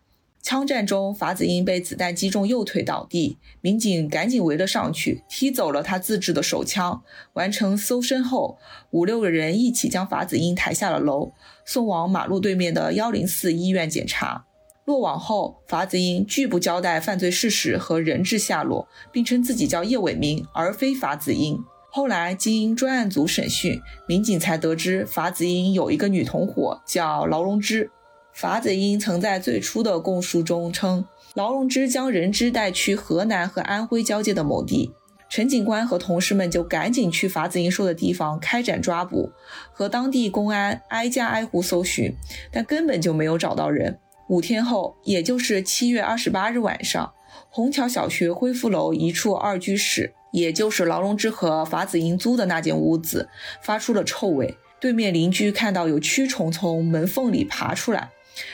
[0.42, 7.04] 枪战中，法子英被子弹击中右腿倒地，民警赶紧围了上去，踢走了他自制的手枪。
[7.34, 8.58] 完成搜身后，
[8.92, 11.34] 五六个人一起将法子英抬下了楼，
[11.66, 14.46] 送往马路对面的幺零四医院检查。
[14.88, 21.62] 落网后，法子英拒不交代犯罪事实和人质下落，并称自己叫叶伟明，而非法子英。
[21.92, 27.92] 后来经专案组审讯，民警才得知法子英有一个女同伙叫劳荣枝。
[28.32, 34.94] 法子英曾在最初的供述中称，劳荣枝将人质带去河南和安徽交界的某地，
[35.30, 39.34] 陈警官和同事们就赶紧去法子英说的地方开展抓捕，
[39.74, 42.16] 和当地公安挨家挨户搜寻，
[42.54, 44.00] 但根本就没有找到人。
[44.28, 47.14] 五天后，也就是七月二十八日晚上，
[47.50, 53.30] 虹桥小学恢复楼一处二居室，也就是劳荣枝和法子英租的那间屋子，
[53.62, 54.58] 发出了臭味。
[54.82, 58.10] 对面邻居看到有蛆虫从门缝里爬出来。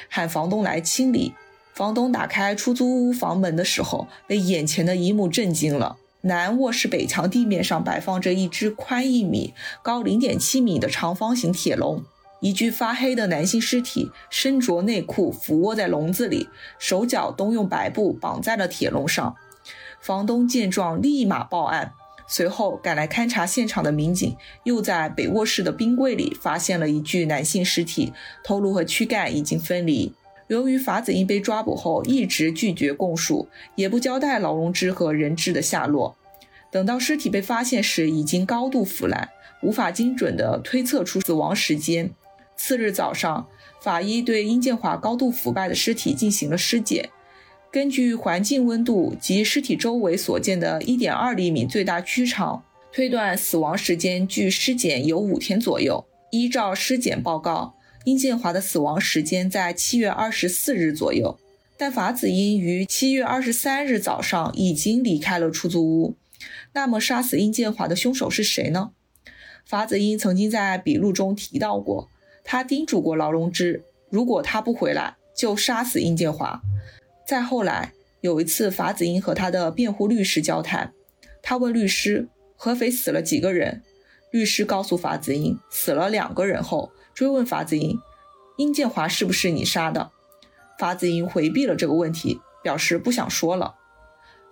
[0.07, 1.33] 喊房东来清理。
[1.73, 5.97] 房东打开出租屋房门的时候，被眼前的一幕震惊了。
[6.21, 12.03] 南卧室北墙地面上摆放着一只宽一米、高零点七米的长方形铁笼，
[12.43, 19.33] 一具发黑的男性尸体身着内裤俯卧在笼子里，手脚都用白布绑在了铁笼上。
[20.01, 21.93] 房东见状立马报案。
[22.27, 28.11] 随后赶来勘察现场的民警，又在北卧室的冰柜里发现了一具男性尸体，
[28.43, 30.11] 头颅和躯干已经分离。
[30.47, 36.17] 由于法子英被抓捕后一直拒绝供述，也不交代劳荣枝和人质的下落，
[36.69, 39.29] 等到尸体被发现时，已经高度腐烂，
[39.61, 42.11] 无法精准地推测出死亡时间。
[42.55, 43.47] 次日早上，
[43.81, 47.09] 法医对殷建华高度腐败的尸体进行了尸检。
[47.71, 56.05] 根据环境温度及尸体周围所见的1.2厘米最大躯长，推断死亡时间距尸检有五天左右。
[56.29, 61.39] 依照尸检报告，殷建华的死亡时间在7月24日左右，
[61.77, 66.15] 但法子英于7月23日早上已经离开了出租屋。
[66.73, 68.91] 那么，杀死殷建华的凶手是谁呢？
[69.65, 72.09] 法子英曾经在笔录中提到过，
[72.43, 76.61] 他叮嘱过劳荣枝，如果他不回来，就杀死殷建华。
[77.25, 80.93] 再后来，有一次，法子英和他的辩护律师交谈，
[81.41, 83.81] 他问律师：“合肥死了几个人？”
[84.31, 87.99] 律师告诉法子英：“死了两个人。”后追问法子英
[88.57, 90.11] ：“殷建华是不是你杀的？”
[90.79, 93.75] 法子英回避了这个问题，表示不想说了。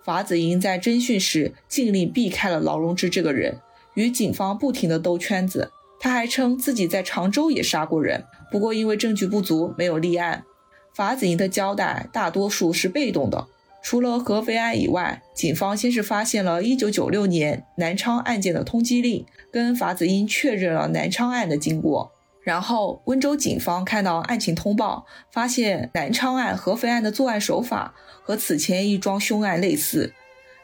[0.04, 3.60] 法子英在侦讯时尽力避开了劳荣枝这个人，
[3.94, 5.72] 与警方不停地兜圈子。
[6.02, 10.42] 他还称自己在常州也杀过人，不过因为证据不足，没有立案。
[10.92, 13.46] 法子英的交代大多数是被动的，
[13.84, 22.10] 除了合肥案以外，警方先是发现了1996年南昌案件的通缉令，跟法子英确认了南昌案的经过。
[22.42, 30.12] 然后温州警方看到案情通报，发现南昌案、合肥案的作案手法和此前一桩凶案类似。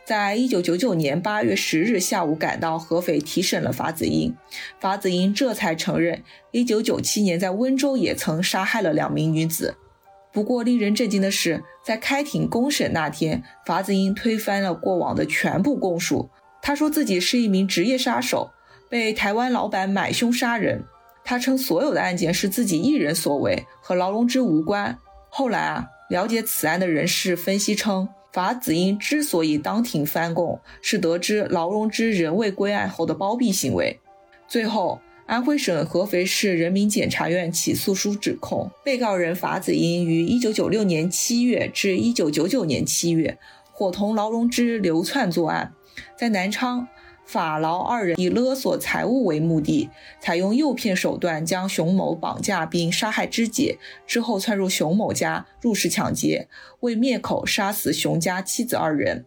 [0.09, 4.35] 在一九九九年八月十日下午赶到合肥提审了法子英，
[4.81, 9.77] 法子英这才承认一九九七年在温州也曾杀害了两名女子。
[10.33, 16.31] 不过令人震惊的是，在开庭公审那天，法子英推翻了过往的全部供述。
[16.63, 18.51] 他说自己是一名职业杀手，
[18.89, 20.83] 被台湾老板买凶杀人。
[21.23, 24.97] 他称所有的案件是自己一人所为，和劳荣枝无关。
[25.29, 28.09] 后来啊，了解此案的人士分析称。
[28.39, 33.99] 法子英之所以当庭翻供，是得知劳荣枝仍未归案后的包庇行为。
[34.47, 43.37] 最后，安徽省合肥市人民检察院起诉书指控，被告人法子英于一九九六年七月至一九九九年七月，
[43.73, 45.73] 伙同劳荣枝流窜作案，
[46.17, 46.87] 在南昌。
[47.29, 56.49] 法劳二人以勒索财物为目的，采用诱骗手段将熊某绑架并杀害肢解，之后窜入熊某家入室抢劫，
[56.81, 59.27] 为灭口杀死熊家妻子二人。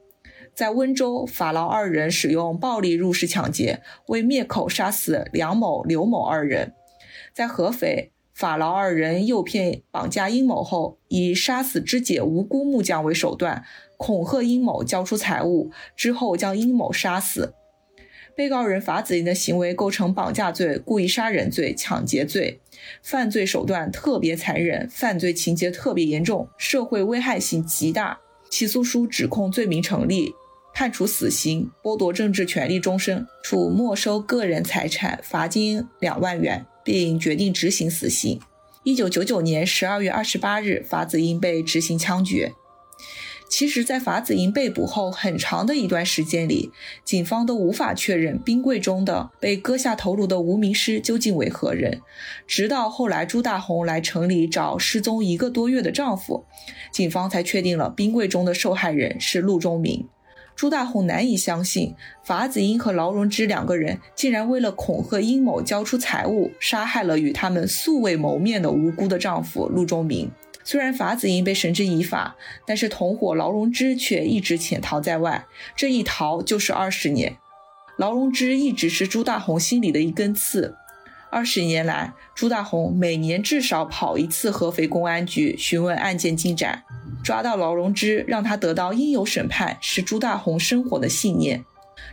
[0.56, 6.74] 在温州，法劳二人使用暴力入室抢劫，为灭口杀死梁某、刘某二人。
[7.36, 13.64] 在合肥，法劳二人诱骗绑架殷某后，以杀死肢解无辜木匠为手段，
[13.98, 17.54] 恐吓殷某交出财物，之后将殷某杀死。
[18.36, 22.60] 被告人法子英的行为构成绑架罪、故意杀人罪、抢劫罪，
[23.04, 28.20] 犯罪手段特别残忍，犯罪情节特别严重，社会危害性极大。
[28.50, 30.34] 起诉书指控罪名成立，
[30.74, 38.40] 判处死刑，剥夺政治权利终身，处没收个人财产，罚金两万元，并决定执行死刑。
[38.84, 42.52] 一九九九年十二月二十八日，法子英被执行枪决。
[43.52, 46.72] 其实，在法子英被捕后很长的一段时间里，
[47.04, 52.00] 警方都无法确认冰柜中的被割下头颅的无名尸究竟为何人。
[52.48, 56.46] 直到后来朱大红来城里找失踪一个多月的丈夫，
[56.94, 60.08] 警方才确定了冰柜中的受害人是陆忠明。
[60.56, 70.32] 朱大红难以相信，法子英和劳荣枝两个人竟然为了恐吓殷某交出财物，杀害了与他们素未谋面的无辜的丈夫陆忠明。
[70.64, 75.46] 虽然法子英被绳之以法，但是同伙劳荣枝却一直潜逃在外，
[75.76, 77.38] 这一逃就是二十年。
[77.98, 80.76] 劳荣枝一直是朱大红心里的一根刺。
[81.30, 86.84] 二十年来，朱大红每年至少跑一次合肥公安局询问案件进展。
[87.24, 91.64] 抓到劳荣枝，让他得到应有审判，是朱大红生活的信念。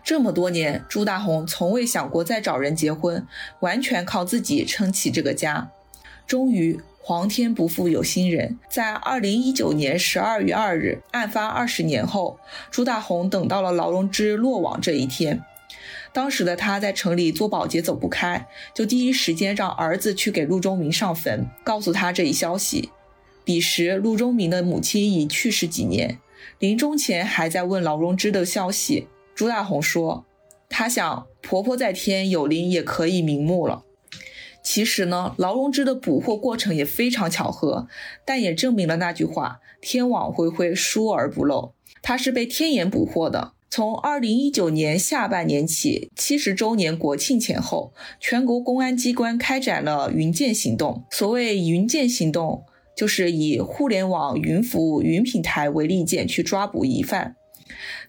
[0.04, 3.26] 这么多年，朱大红从未想过再找人结婚，
[3.60, 5.70] 完全靠自己撑起这个家。
[6.26, 6.80] 终于。
[7.08, 12.38] 皇天不负有心人，在二零一九年十二月二日，案发二十年后，
[12.70, 15.42] 朱大红等到了劳荣枝落网这一天。
[16.12, 22.90] 当时的他在城里做保洁走不开，就第一时间让儿子去给陆忠明上坟，告诉他这一消息。
[23.42, 26.18] 彼时，陆忠明的母亲已去世几年，
[26.58, 29.08] 临终前还在问劳荣枝的消息。
[29.34, 30.26] 朱大红说
[30.68, 33.84] ：“他想婆婆在天，有灵也可以瞑目了。”
[34.70, 37.88] 其实呢，劳荣枝的捕获过程也非常巧合，
[38.26, 41.72] 但也证明了那句话：天网恢恢，疏而不漏。
[42.02, 43.54] 他是被天眼捕获的。
[43.70, 51.04] 从二零一九年下半年起，七十周年国庆前后，全国公安机关开展了“云剑行动”。
[51.10, 57.36] 所谓“云剑行动”，就是以互联网云服务、云平台为利剑去抓捕疑犯。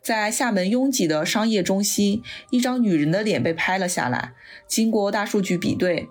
[0.02, 4.34] 在厦门拥挤的商业中心，一张女人的脸被拍了下来，
[4.68, 6.10] 经过大数据比对。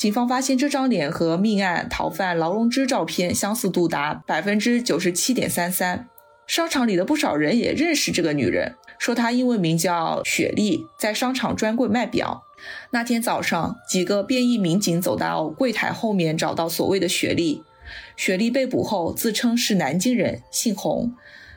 [0.00, 6.08] 警方发现这张脸和命案逃犯劳荣枝照片相似度达百分之九十七点三三。
[6.46, 12.44] 商场里的不少人也认识这个女人，说她英文名叫雪莉，在商场专柜卖表。
[12.92, 17.62] 那天早上，几个便衣民警走到柜台后面，找到所谓的雪莉。
[18.16, 21.12] 雪莉被捕后自称是南京人，姓洪，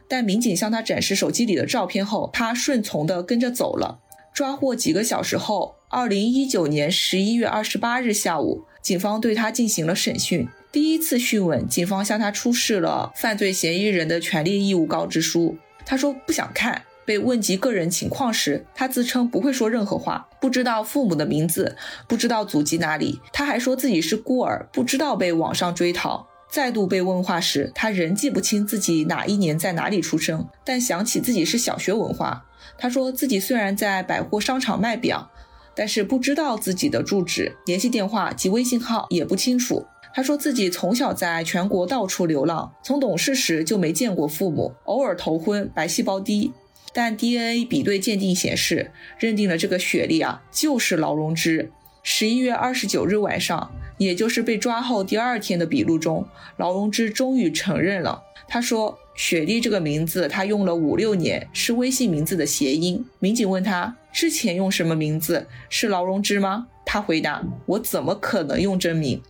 [0.09, 3.99] 但民警向她展示手机里的照片后，她顺从地跟着走了。
[4.33, 5.75] 抓获几个小时后。
[5.89, 10.47] 二零一九年十一月二十八日下午，警方对他进行了审讯。
[10.71, 15.55] 第一次讯问，警方向他出示了犯罪嫌疑人的权利义务告知书。
[15.85, 16.83] 他说不想看。
[17.05, 21.75] 被问及个人情况时，他自称不会说任何话，不知道父母的名字，
[22.07, 23.19] 不知道祖籍哪里。
[23.33, 26.25] 他还说自己是孤儿，不知道被网上追讨。
[26.49, 32.45] 再度被问话时，他仍记不清自己哪一年在哪里出生，但想起自己是小学文化。
[32.77, 35.31] 他说自己虽然在百货商场卖表，
[35.75, 39.85] 但是不知道自己的住址、联系电话及微信号也不清楚。
[40.13, 46.53] 他说自己从小在全国到处流浪，从懂事时就没见过父母，偶尔头昏，白细胞低。
[46.93, 51.71] 但 DNA 比对鉴定显示，认定了这个雪莉啊就是劳荣枝。
[52.03, 58.21] 十一月二十九日晚上，也就是被抓后第二天的笔录中，劳荣枝终于承认了。
[58.47, 65.47] 他说：“雪莉这个名字他用了五六年，是微信名字的谐音。”民警问他之前用什么名字？
[65.69, 66.67] 是劳荣枝吗？
[66.85, 69.21] 他回答：“我怎么可能用真名？”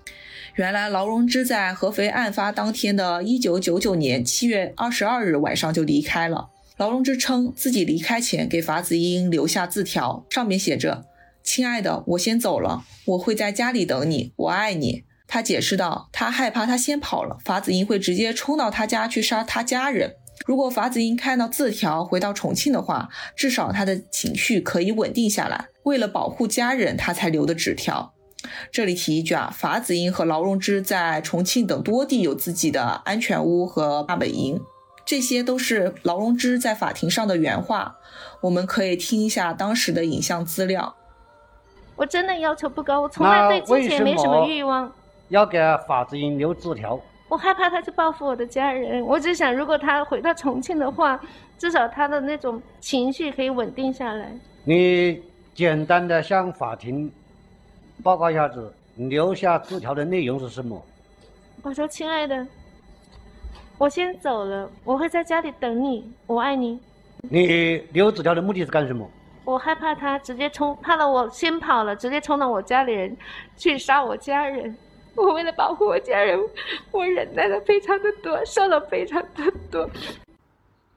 [0.55, 6.49] 原来劳荣枝在合肥案发当天的一九九九年七月二十二日晚上就离开了。
[6.77, 11.05] 劳荣枝称自己离开前给法子英留下字条，上面写着
[11.43, 20.15] ：“亲爱的，我先走了，我会在家里等你，我爱你。”他解释道：“他害怕他先跑了，法子英会直接冲到他家去杀他家人。
[20.45, 25.67] 如果法子英看到字条回到重庆的话，至少他的情绪可以稳定下来。
[25.83, 28.13] 为了保护家人，他才留的纸条。”
[28.71, 34.59] 这里提一句啊，法子英和劳荣枝在重庆等多地有自己的安全屋和大本营。
[35.05, 37.95] 这些都是劳荣枝在法庭上的原话，
[38.41, 40.95] 我们可以听一下当时的影像资料。
[41.95, 44.91] 我真的要求不高，我从来对金钱没什么欲望。
[45.33, 46.99] 要给法子英留字条？
[47.27, 49.03] 我害怕他去报复我的家人。
[49.03, 51.19] 我只想，如果他回到重庆的话，
[51.57, 54.31] 至少他的那种情绪可以稳定下来。
[54.63, 55.23] 你
[55.55, 57.11] 简单的向法庭
[58.03, 60.79] 报告一下子，留下字条的内容是什么？
[61.63, 62.45] 我说，亲爱的。
[63.79, 66.79] 我先走了，我会在家里等你，我爱你。
[67.21, 69.09] 你留纸条的目的是干什么？
[69.45, 73.17] 我害怕他直接冲，怕了我先跑了，直接冲到我家里人
[73.57, 74.77] 去杀我家人。
[75.15, 76.39] 我为了保护我家人，
[76.91, 79.89] 我忍耐了非常的多，受了非常的多。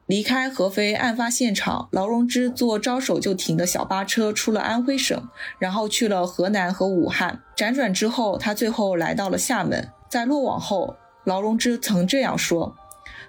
[0.06, 7.42] 离开合肥案发现场，劳荣枝坐招手就停的小巴车出了安徽省，然后去了河南和武汉。
[7.56, 9.90] 辗转之后，他最后来到了厦门。
[10.08, 10.96] 在落网后。
[11.24, 12.76] 劳荣枝曾这样说：“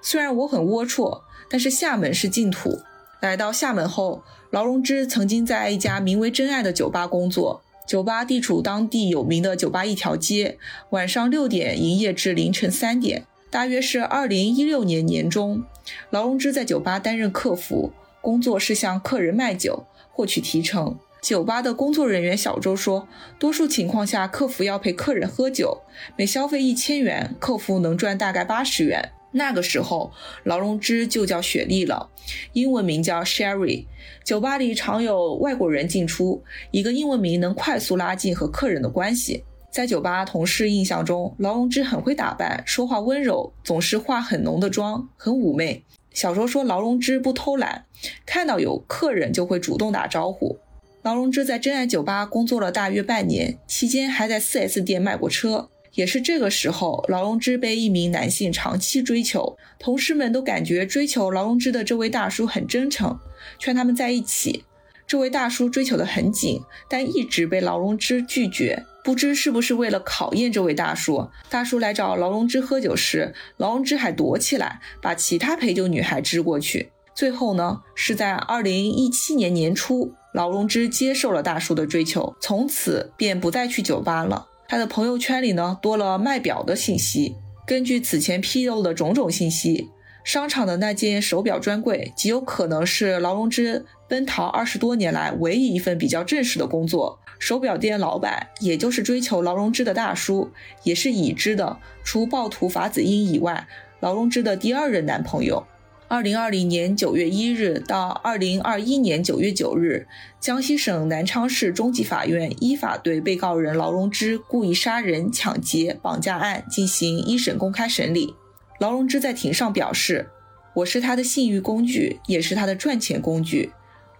[0.03, 2.77] 虽然我很龌龊，但是厦门是净土。”
[3.19, 4.21] 来到厦门后，
[4.51, 7.63] 劳荣枝曾经在一家名为“真爱”的酒吧工作。
[7.87, 10.57] 酒吧地处当地有名的酒吧一条街，
[10.89, 13.23] 晚上六点营业至凌晨三点。
[13.49, 15.63] 大约是二零一六年年中，
[16.09, 20.97] 劳荣枝在酒吧担任客服，工作是向客人卖酒，获取提成。
[21.21, 23.07] 酒吧的工作人员小周说，
[23.39, 25.81] 多数情况下，客服要陪客人喝酒，
[26.17, 29.11] 每消费一千元，客服能赚大概八十元。
[29.31, 30.11] 那个时候，
[30.43, 32.09] 劳荣枝就叫雪莉了，
[32.53, 33.85] 英文名叫 Sherry。
[34.23, 39.43] 酒吧里常有外国人进出，一个英文名能快速拉近和客人的关系。
[39.69, 45.83] 在酒吧同事印象中，劳荣枝很会打扮，说话温柔，总是化很浓的妆，很妩媚。
[46.13, 47.85] 小周说，劳荣枝不偷懒，
[48.25, 50.57] 看到有客人就会主动打招呼。
[51.03, 55.69] 劳荣枝在真爱酒吧工作了大约半年，期间还在 4S 店卖过车。
[55.97, 63.17] 也是这个时候，劳荣枝被一名男性长期追求，同事们都感觉追求劳荣枝的这位大叔很真诚，
[63.57, 64.63] 劝他们在一起。
[65.07, 68.85] 这位大叔追求的很紧，但一直被劳荣枝拒绝。
[69.03, 76.91] 不知是不是为了考验这位大叔，大叔来找劳荣枝喝酒时，劳荣枝还躲起来，把其他陪酒女孩支过去。
[77.15, 80.13] 最后呢，是在二零一七年年初。
[80.33, 84.45] 劳荣枝接受了大叔的追求，从此便不再去酒吧了。
[84.69, 87.35] 他的朋友圈里呢，多了卖表的信息。
[87.65, 89.89] 根据此前披露的种种信息，
[90.23, 97.19] 商场的那间手表专柜极有可能是劳荣枝奔逃二十多年来唯一一份比较正式的工作。
[97.39, 100.49] 手表店老板，也就是追求劳荣枝的大叔，
[100.83, 103.67] 也是已知的除暴徒法子英以外，
[103.99, 105.65] 劳荣枝的第二任男朋友。
[106.09, 110.07] 二零二零年九月一日到二零二一年九月九日，
[110.39, 118.33] 江西省南昌市中级法院依法对被告人劳荣枝故意杀人、抢劫、绑架案进行一审公开审理。
[118.79, 120.29] 劳荣枝在庭上表示
[120.75, 123.73] ：“我是他的性欲工具，也是他的赚钱工具。”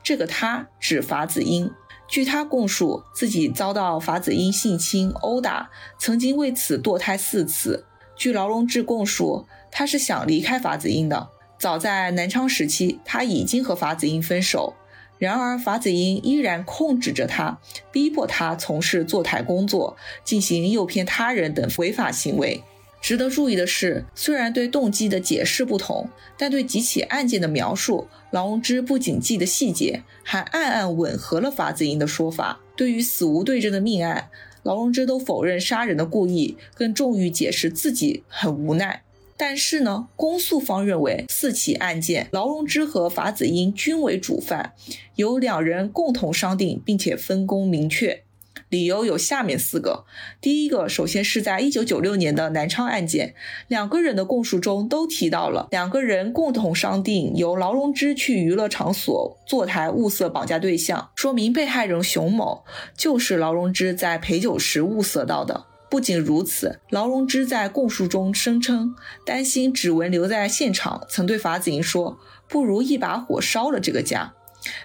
[0.04, 1.72] 这个他指法子英。
[2.10, 7.86] 据他供述，自己遭到法子英性侵、殴打，曾经为此堕胎四次。
[8.18, 11.30] 据劳荣枝供述，他是想离开法子英的。
[11.60, 14.76] 早在南昌时期，他已经和法子英分手，
[15.18, 17.60] 然而法子英依然控制着他，
[17.92, 22.64] 逼迫他从事坐台工作，进行诱骗他人等违法行为。
[23.00, 32.60] 值得注意的是，虽然对动机的解释不同，但对几起案件的描述，劳荣枝不仅记得细节，还暗暗吻合了法子英的说法。
[32.76, 34.30] 对于死无对证的命案，
[34.64, 39.04] 劳荣枝都否认杀人的故意，更重于解释自己很无奈。
[39.38, 44.74] 但是呢，公诉方认为四起案件，劳荣枝和法子英均为主犯，
[45.16, 48.24] 由两人共同商定，并且分工明确。
[48.70, 50.04] 理由有下面四个。
[50.42, 53.34] 第一个，首先是在一九九六年的南昌案件，
[53.70, 62.66] 两个人的供述中都提到了两个人共同商定由劳荣枝去娱乐场所坐台物色绑架对象，说明被害人熊某
[62.98, 65.64] 就是劳荣枝在陪酒时物色到的。
[65.90, 72.20] 不仅如此，劳荣枝在供述中声称，担心指纹留在现场，曾对法子英说
[72.50, 74.34] ：“不如一把火烧了这个家。”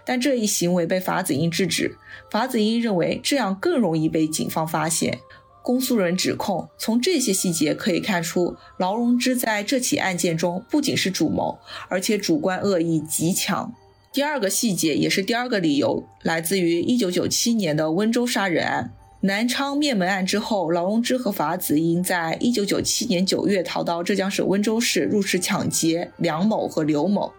[0.04, 1.96] 但这一行为被法子英制止。
[2.30, 5.18] 法子英认为这样更容易被警方发现。
[5.62, 13.72] 公诉人指控，从这些细节可以看出，劳荣枝在这起案件中不仅是主谋，而且主观恶意极强。
[14.12, 18.92] 第二个细节也是第二个理由，来自于1997年的温州杀人案。
[19.24, 27.32] 南昌灭门案之后，劳荣枝和法子英在1997年9月逃到浙江省温州市，入室抢劫梁某和刘某。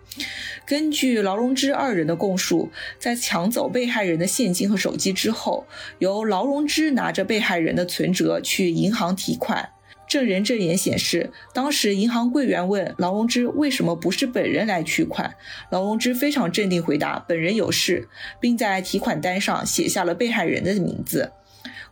[0.65, 2.69] 根据劳荣枝二人的供述，
[2.99, 5.65] 在抢走被害人的现金和手机之后，
[5.99, 9.71] 由劳荣枝拿着被害人的存折去银行提款。
[10.07, 15.35] 证人证言显示，当时银行柜员问劳荣枝为什么不是本人来取款，
[15.69, 18.07] 劳荣枝非常镇定回答本人有事，
[18.39, 21.33] 并在提款单上写下了被害人的名字。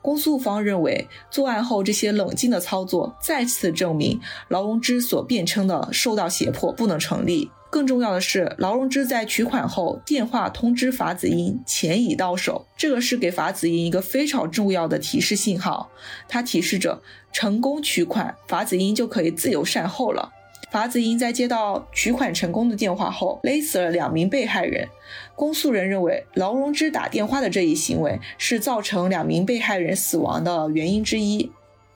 [0.02, 7.52] 公诉方认为，作案后这些冷静的操作再次证明劳荣枝所辩称的受到胁迫不能成立。
[7.70, 15.90] 更重要的是，劳荣枝在取款后电话通知法子英钱已到手，这个是给法子英一个非常重要的提示信号，
[16.28, 20.34] 它提示着成功取款，法子英就可以自由善后了。
[20.70, 24.88] 法子英在接到取款成功的电话后，勒死了两名被害人。
[25.36, 31.52] 公诉人认为，劳荣枝打电话的这一行为是造成两名被害人死亡的原因之一。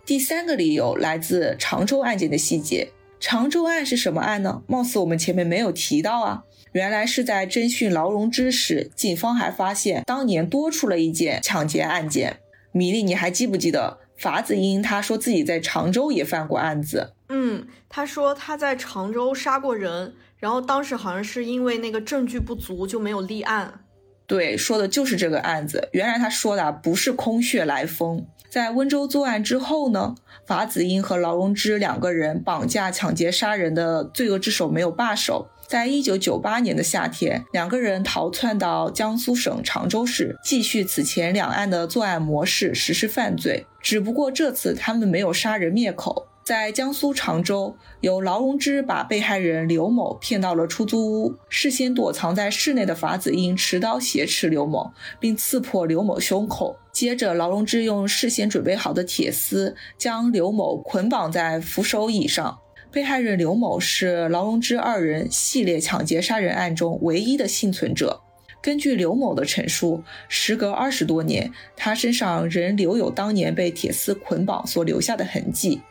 [0.06, 2.90] 第三个理由来自常州案件的细节。
[3.20, 4.62] 常州案是什么案呢？
[4.68, 6.44] 貌似我们前面没有提到啊。
[6.74, 12.38] 原来是在侦讯劳荣枝时，警方还发现当年多出了一件抢劫案件。
[12.74, 17.14] 米粒，你还记不记得法子英他说自己在常州也犯过案子？
[17.30, 23.82] 嗯，他说他在常州杀过人，然后当时好像是因为那个证据不足就没有立案。
[24.28, 25.90] 对，说的就是这个案子。
[25.92, 28.26] 原来他说的不是空穴来风。
[28.50, 30.16] 在温州作案之后呢，
[30.48, 35.50] 法子英和劳荣枝两个人绑架、抢劫、杀人的罪恶之手没有罢手。
[35.76, 43.66] 在一九九八年的夏天，两个人逃窜到江苏省常州市，继续此前两案的作案模式实施犯罪。
[43.82, 46.28] 只不过这次他们没有杀人灭口。
[46.46, 56.78] 在江苏常州，由劳荣枝把被害人刘某骗到了出租屋，事先躲藏在室内的法子英持刀挟持刘某，并刺破刘某胸口。
[56.94, 62.60] 接着，劳荣枝用事先准备好的铁丝将刘某捆绑在扶手椅上。
[62.96, 68.22] 被害人刘某是劳荣枝二人系列抢劫杀人案中唯一的幸存者。
[68.62, 75.82] 根据刘某的陈述，时隔二十多年，他身上仍留有当年被铁丝捆绑所留下的痕迹。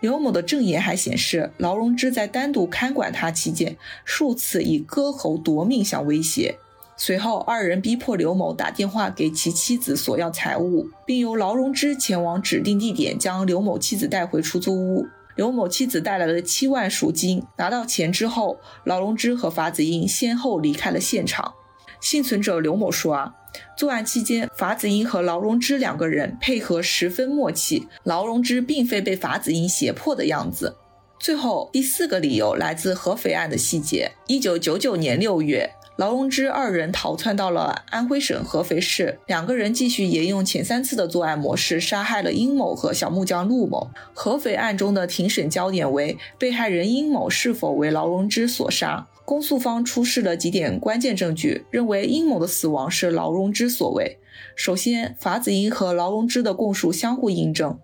[0.00, 3.76] 刘某的证言还显示，劳荣枝在单独看管他期间，
[4.06, 6.56] 数次以割喉夺命相威胁。
[6.96, 15.06] 随后，二人逼迫刘某打电话给其妻子索要财物，并由劳荣枝前往指定地点将刘某妻子带回出租屋。
[15.36, 21.54] 刘某妻子带来了七万赎金，拿到钱之后，劳荣枝和法子英先后离开了现场。
[22.00, 23.34] 幸存者刘某说：“啊。”
[23.76, 30.76] 作案期间，法子英和劳荣枝两个人配合十分默契，劳荣枝并非被法子英胁迫的样子。
[31.18, 34.12] 最后，第四个理由来自合肥案的细节。
[34.26, 43.90] 一九九九年六月，劳荣枝二人逃窜到了安徽省合肥市，两个人继续沿用前三次的作案模式，杀害了殷某和小木匠陆某。
[44.12, 49.06] 合肥案中的庭审焦点为被害人殷某是否为劳荣枝所杀。
[49.24, 54.18] 公诉方出示了几点关键证据，认为殷某的死亡是劳荣枝所为。
[54.54, 57.78] 首先，法子英和劳荣枝的供述相互印证。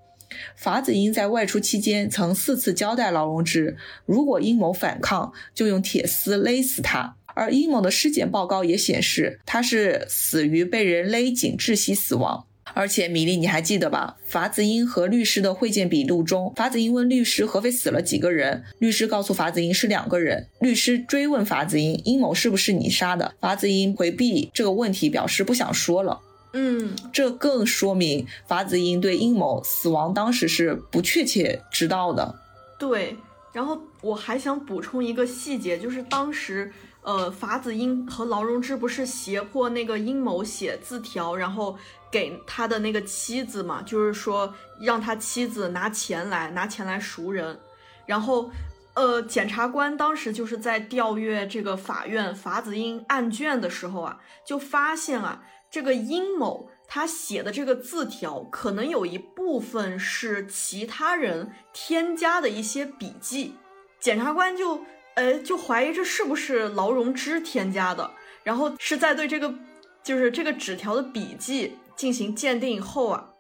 [0.57, 7.17] 法子英在外出期间曾四次交代劳荣枝，如果殷某反抗，就用铁丝勒死他。
[7.35, 12.45] 而殷某的尸检报告也显示，他是死于被人勒颈窒息死亡。
[12.75, 14.17] 而且，米粒，你还记得吧？
[14.25, 20.47] 法子英和律师的会见笔录中，法子英问律师合肥死了几个人，律师告诉法子英是两个人。
[20.61, 23.35] 律师追问法子英，殷某是不是你杀的？
[23.41, 26.21] 法子英回避这个问题，表示不想说了。
[26.55, 32.35] 嗯，这更说明法子英对殷某死亡当时是不确切知道的。
[32.79, 33.17] 对，
[33.53, 36.73] 然后我还想补充一个细节，就是当时，
[37.03, 41.77] 呃，法子英和劳荣枝不是胁迫那个阴谋写字条，然后
[42.11, 47.59] 给他的那个妻子嘛，就是说让他妻子拿钱来，拿钱来赎人，
[48.07, 48.51] 然后，
[48.95, 56.69] 呃，检察官当时就是在调阅这个法院法子英案卷的时候啊，就发现啊，这个殷某。
[56.95, 63.55] 他写的这个字条，可能有一部分是其他人添加的一些笔记，
[63.99, 64.83] 检察官就，
[65.15, 68.11] 呃，就怀疑这是不是劳荣枝添加的，
[68.43, 69.55] 然后是在对这个，
[70.03, 73.31] 就是这个纸条的笔迹进行鉴定以后啊，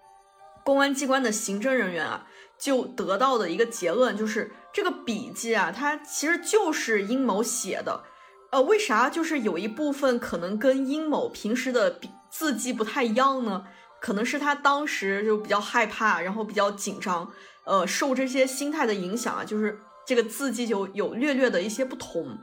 [0.65, 2.27] 公安机关的刑侦人员啊，
[2.59, 8.05] 就得到的一个结论就是，这个笔记啊，它其实就是殷某写的，
[8.51, 9.09] 呃，为啥？
[9.11, 12.11] 就是有一部分可能跟殷某平时的笔。
[12.33, 13.63] 字迹不太一样呢，
[14.01, 17.31] 可能是他当时就比较害怕，然后比较紧张，
[17.65, 22.39] 呃，受这些心态的影响啊，就是这个字迹就有略略的一些不同。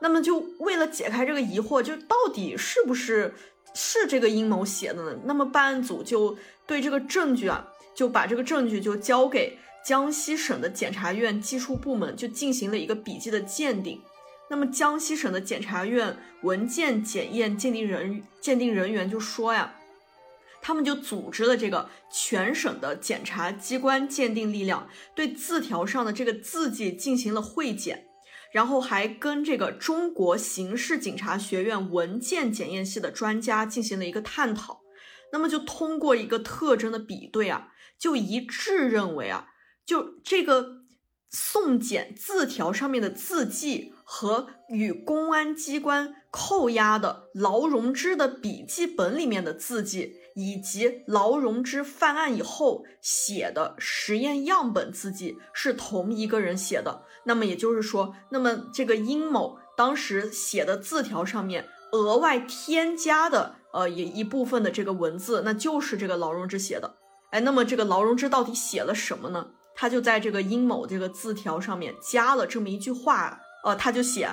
[0.00, 3.34] 那么就为了解开这个疑惑，就到底是不是
[3.74, 5.20] 是这个阴谋写的呢？
[5.24, 6.36] 那么办案组就
[6.66, 14.00] 对这个证据啊，就把这个证据就交给江西省的检察院技术部门，就进行了一个笔迹的鉴定。
[14.50, 19.74] 那么江西省的检察院文件检验鉴定人鉴定人员就说呀，
[20.66, 28.06] 他们就组织了这个全省的检察机关鉴定力量，对字条上的这个字迹进行了会检，
[28.50, 34.80] 然后还跟这个中国刑事警察学院文件检验系的专家进行了一个探讨。
[35.32, 39.48] 那么就通过一个特征的比对啊，就一致认为啊，
[39.84, 40.83] 就这个
[41.30, 43.92] 送检字条上面的字迹。
[44.06, 57.04] 和与公安机关扣押的劳荣枝的笔记本里面的字迹，以及劳荣枝犯案以后写的实验样本字迹是同一个人写的。
[57.24, 66.96] 那么也就是说，那么这个殷某当时写的字条上面额外添加的呃一一部分的这个文字，那就是这个劳荣枝写的。
[67.30, 69.48] 哎，那么这个劳荣枝到底写了什么呢？
[69.74, 73.40] 他就在这个殷某这个字条上面加了这么一句话。
[73.64, 74.28] 呃，他就写，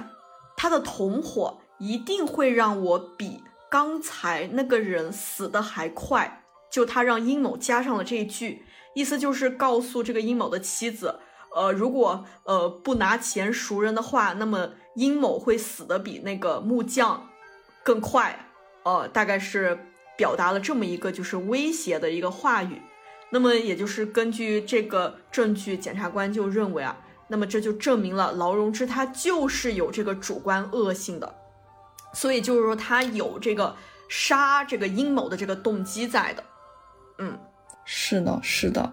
[0.57, 6.43] 他的同伙一定会让我比刚才那个人死的还快。
[6.69, 11.19] 就他让殷某加上了这一句，意思就是告诉这个殷某的妻子，
[11.55, 17.29] 呃，如果呃不拿钱赎人的话，那么殷某会死的比那个木匠
[17.83, 18.47] 更快。
[18.83, 19.79] 呃，大概是
[20.17, 22.81] 表达了这么一个就是威胁的一个话语。
[23.31, 26.95] 那么也就是根据这个证据，检察官就认为啊。
[27.27, 31.33] 那么这就证明了劳荣枝他就是有这个主观恶性的，
[32.13, 33.73] 所以就是说他有这个
[34.09, 36.43] 杀这个阴谋的这个动机在的。
[37.19, 37.39] 嗯，
[37.85, 38.91] 是的，是的，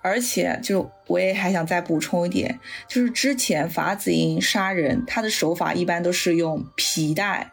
[0.00, 2.58] 而且就我也还想再补充一点，
[2.88, 7.52] 就是之前法子英杀人，他的手法一般都是用皮带、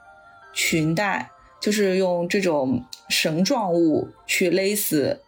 [0.53, 1.29] 裙带，
[1.59, 5.19] 就是用这种绳状物去勒死。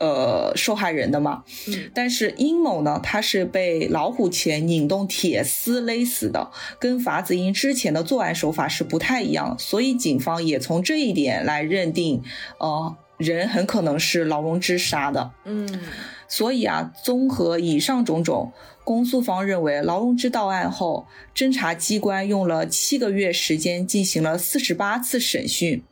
[0.00, 1.44] 呃，受害人的嘛，
[1.94, 12.22] 但是殷某呢，他是被老虎钳拧动铁丝勒死的，跟法子英之前的作案手法是不太一样，所以警方也从这一点来认定，
[12.58, 15.30] 呃，人很可能是劳荣枝杀的。
[15.44, 15.80] 嗯，
[16.28, 25.82] 所以啊，综合以上种种，公诉方认为劳荣枝到案后，侦查机关用了七个月时间进行了四十八次审讯。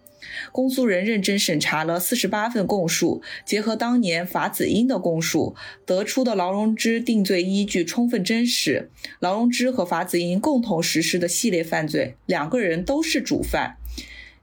[0.50, 5.54] 公诉人认真审查了四十八份供述，结合当年法子英的供述，
[5.86, 8.90] 得出的劳荣枝定罪依据充分真实。
[9.20, 13.76] 劳荣枝和法子英共同实施的系列犯罪，两个人都是主犯。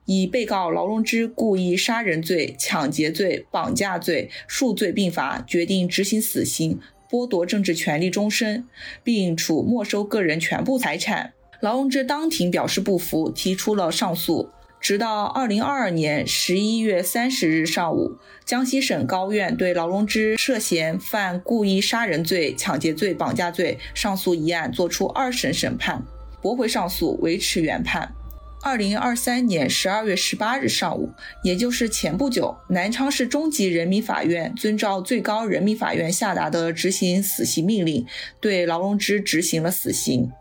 [0.05, 8.67] 以被告劳荣枝故意杀人罪、抢劫罪、绑架罪数罪并罚，决定执行死刑，剥夺政治权利终身，
[9.03, 11.33] 并处没收个人全部财产。
[11.59, 14.49] 劳荣枝当庭表示不服，提出了上诉。
[14.79, 26.03] 直到二零二二年十一月三十日上午，江西省高院对劳荣枝涉嫌犯故意杀人罪、抢劫罪、绑架罪上诉一案作出二审审判，
[26.41, 28.13] 驳回上诉，维持原判。
[28.61, 31.11] 二零二三年十二月十八日上午，
[31.43, 38.05] 也就是前不久，南昌市中级人民法院遵照最高人民法院下达的执行死刑命令，
[38.39, 40.31] 对劳荣枝执行了死刑。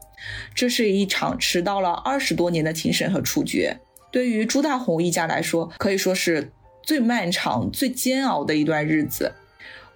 [0.55, 3.79] 这是一场迟到了二十多年的庭审和处决。
[4.11, 6.51] 对于朱大红一家来说，可以说是
[6.83, 9.33] 最漫长、最煎熬的一段日子。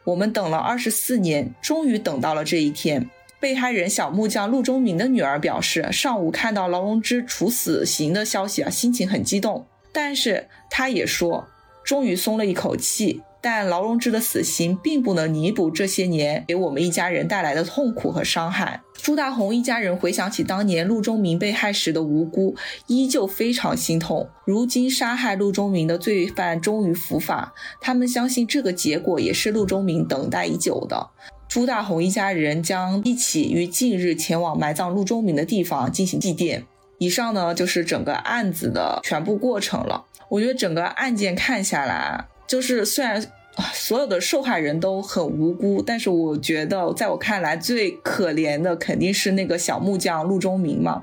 [0.05, 3.09] 我们等了二十四年，终于等到了这一天。
[3.41, 9.67] 被害人小木匠陆忠明的女儿表示，上午看到劳荣枝处死刑的消息啊，心情很激动。
[9.93, 11.49] 但是她也说，
[11.85, 18.81] 终于松了一口气，但劳荣枝的死刑并不能弥补这些年给我们一家人带来的痛苦和伤害。
[18.95, 22.55] 朱大红一家人回想起当年陆中明被害时的无辜，
[22.87, 24.29] 依旧非常心痛。
[24.45, 31.11] 如今杀害陆中明的罪犯终于伏法，他们相信这个结果也是陆中明等待已久的。
[31.49, 36.63] 朱大红一家人将一起于近日前往埋葬陆中明的地方进行祭奠。
[36.99, 40.05] 以上呢就是整个案子的全部过程了。
[40.29, 42.29] 我觉得整个案件看下来。
[42.53, 43.33] 就是虽然
[43.73, 51.03] 所有的受害人都很无辜，但是我觉得在我看来最可怜的肯定是那个小木匠陆中明嘛，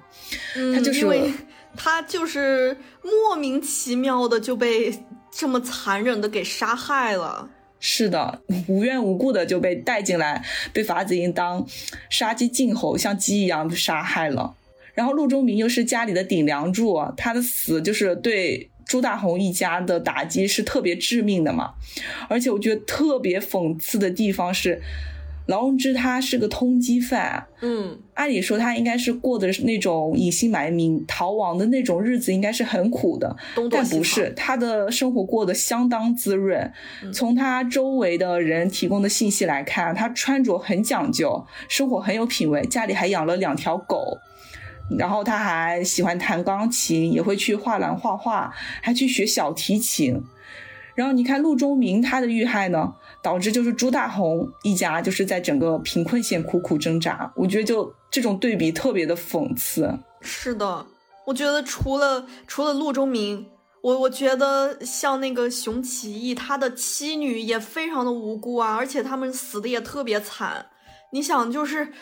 [0.75, 1.33] 他就是
[1.75, 4.93] 他就是莫名其妙的就被
[5.31, 7.49] 这么残忍的给杀害了。
[7.79, 11.65] 是的，无缘无故的就被带进来，被法子英当
[12.11, 14.53] 杀鸡儆猴，像鸡一样杀害了。
[14.93, 18.69] 然后陆中明又是家里的顶梁柱，他的死就是对。
[18.89, 21.73] 朱大红一家的打击是特别致命的嘛，
[22.27, 24.81] 而且我觉得特别讽刺的地方是，
[25.45, 33.35] 劳荣枝他是个通缉犯，嗯，按理说他应该是过的那种隐姓埋名逃亡的那种日子，应该是很苦的，
[33.69, 36.71] 但不是，他的生活过得相当滋润。
[37.13, 44.17] 从他周围的人提供的信息来看，他穿着很讲究，生活很有品味，家里还养了两条狗。
[44.97, 50.23] 然后他还喜欢弹钢琴，也会去画廊画画，还去学小提琴。
[50.95, 57.31] 然后你看陆中明他的遇害呢，导致就是朱大红一家就是在整个贫困线苦苦挣扎。
[57.35, 59.99] 我觉得就这种对比特别的讽刺。
[60.21, 60.85] 是的，
[61.25, 63.45] 我觉得除了除了陆中明，
[63.81, 70.65] 我我觉得像那个熊起义，他的妻女也非常的无辜啊，而且他们死的也特别惨。
[71.13, 71.93] 你想就是。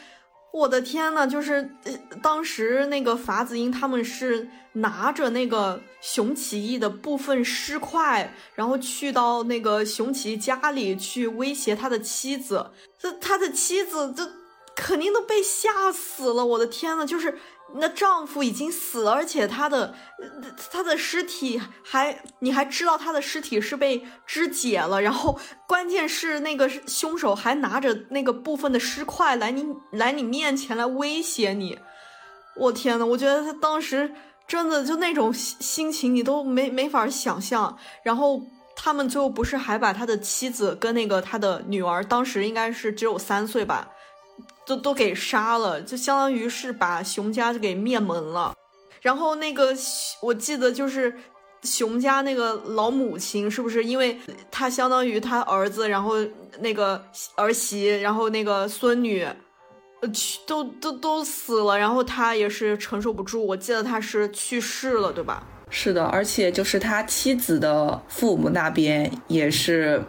[0.57, 14.31] 我的天呐，就是呃当时那个法子英他们是拿着那个熊起义的部分尸块，然后去到那个熊起义家里去威胁他的妻子，这他的妻子这
[14.75, 16.43] 肯定都被吓死了。
[16.43, 17.37] 我的天呐，就是。
[17.75, 19.93] 那丈夫已经死了，而且他的
[20.71, 25.37] 他的尸体还，你还知道他的尸体是被肢解了，然后
[25.67, 31.77] 关键是那个凶手还拿着那个部分的尸块来你来你面前来威胁你，
[32.55, 34.13] 我天呐，我觉得他当时
[34.47, 37.77] 真的就那种心情你都没没法想象。
[38.01, 38.41] 然后
[38.75, 43.89] 他们最后不是还把他的妻子跟那个他的女儿，当时应该是只有三岁吧。
[44.67, 48.53] 都都给杀了，就相当于是把熊家给灭门了。
[49.01, 49.73] 然后那个
[50.21, 51.15] 我记得就是
[51.63, 53.83] 熊家那个老母亲，是不是？
[53.83, 54.19] 因为
[54.51, 56.15] 他相当于他儿子，然后
[56.59, 57.01] 那个
[57.35, 59.25] 儿媳，然后那个孙女，
[60.01, 63.45] 呃，去都都都死了，然后他也是承受不住。
[63.47, 65.41] 我记得他是去世了，对吧？
[65.69, 70.03] 是的，而且就是他妻子的父母那边也是。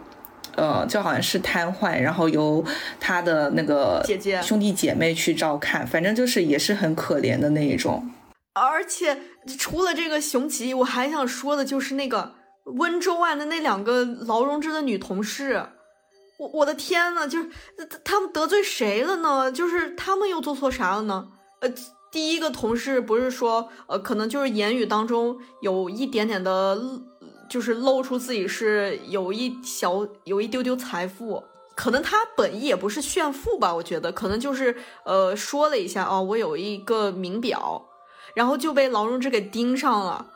[0.59, 2.63] 呃，就好像是瘫痪，然后由
[2.99, 8.11] 他的那个姐姐兄弟姐妹去照看，反正就是也是很可怜的那一种。
[8.53, 9.17] 而且
[9.57, 12.33] 除了这个熊起义，我还想说的就是那个
[12.65, 15.63] 温州案的那两个劳荣枝的女同事，
[16.37, 17.49] 我我的天呐，就是
[18.03, 19.49] 他们得罪谁了呢？
[19.49, 21.27] 就是他们又做错啥了呢？
[21.61, 21.71] 呃，
[22.11, 26.77] 第一个同事不是说，呃，可能就是言语当中有一点点的。
[27.49, 31.43] 就是露出自己是有一小有一丢丢财富，
[31.75, 37.89] 可能他本意也不是炫富吧，我觉得可能就是呃说了一下哦，我有一个名表，
[38.35, 40.31] 然后就被劳荣枝给盯上了。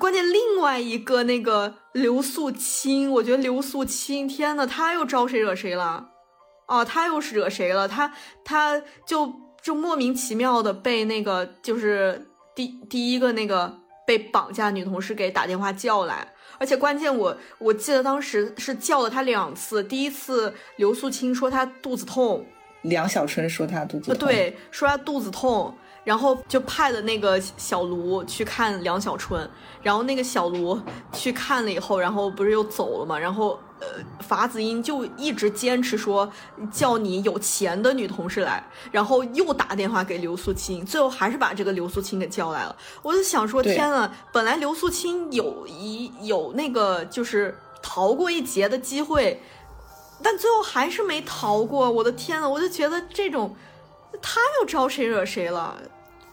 [0.00, 6.08] 关键另外一个那个刘素清，我觉得刘素清，天呐，他又招谁惹谁了？
[6.66, 7.86] 哦，他又是惹谁了？
[7.86, 8.12] 他
[8.42, 16.32] 他就就莫名其妙的被那个就是第第一个那个被绑架女同事给打电话叫来。
[16.58, 19.82] 而且关键，我我记得当时是叫了他两次。
[19.82, 22.46] 第一次刘素清说他肚子痛，
[22.82, 25.76] 梁小春说他肚子痛，对，说他肚子痛，
[26.06, 29.50] 然后就派了那个小卢去看梁小春，
[29.82, 30.80] 然后那个小卢
[31.12, 33.58] 去看了以后，然后不是又走了嘛，然后。
[33.78, 33.86] 呃，
[34.26, 36.32] 法子英就一直坚持说
[36.72, 42.74] 叫你有钱的女同事来，然后又打电话给刘素清，最后还是把这个刘素清给叫来了。
[43.02, 49.42] 我就想说，天呐，本来刘素清有一有那个就是逃过一劫的机会，
[50.22, 51.90] 但最后还是没逃过。
[51.90, 53.54] 我的天呐，我就觉得这种
[54.22, 55.76] 他又招谁惹谁了？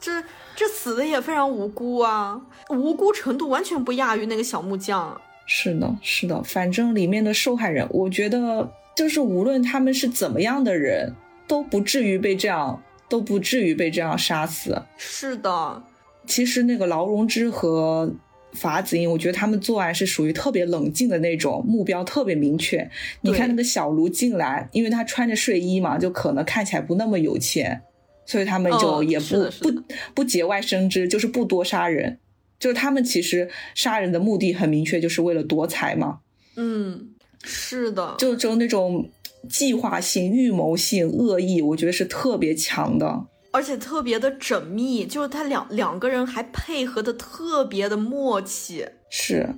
[0.04, 0.22] 这
[0.54, 5.20] 这死的也非常无辜啊，无辜程度完全不亚于那个小木匠。
[5.46, 11.16] 是的，是的，反正里面的受害人，我觉得就是无论他们是怎么样的人，
[11.48, 14.84] 都不至于被这样，都不至于被这样杀死。
[14.98, 15.82] 是的，
[16.26, 18.14] 其实那个劳荣枝和
[18.52, 22.90] 法子英，我觉得他们作案是属于特别冷静的那种，目标特别明确。
[23.22, 27.82] 你看那个小卢进来，因为他穿着睡衣嘛，就可能看起来不那么有钱，
[28.26, 29.84] 所以他们就也不不
[30.16, 32.20] 不节外生枝，就是不多杀人。
[32.60, 36.20] 就是他们其实杀人的目的很明确，就是为了夺财嘛。
[36.56, 37.10] 嗯，
[37.44, 39.10] 是的，就就那种
[39.50, 43.26] 计划性、预谋性、恶意，我觉得是特别强的。
[43.52, 48.88] 而且特别的缜密，就是他两两个人还配合的特别的默契。
[49.10, 49.50] 是，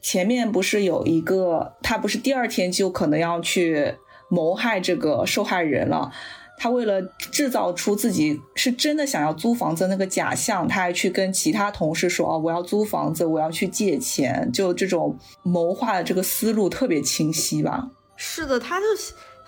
[0.00, 3.94] 前面不是有一个，他不是第二天就可能要去
[4.30, 6.10] 谋害这个受害人了。
[6.58, 7.00] 他为了
[7.30, 17.90] 制造出自己是真的想要租房子那个假象，他还去跟其他同事说：“哦，我要租房子，我要去借钱。”就这种谋划的这个思路特别清晰吧？
[18.16, 18.86] 是的，他就。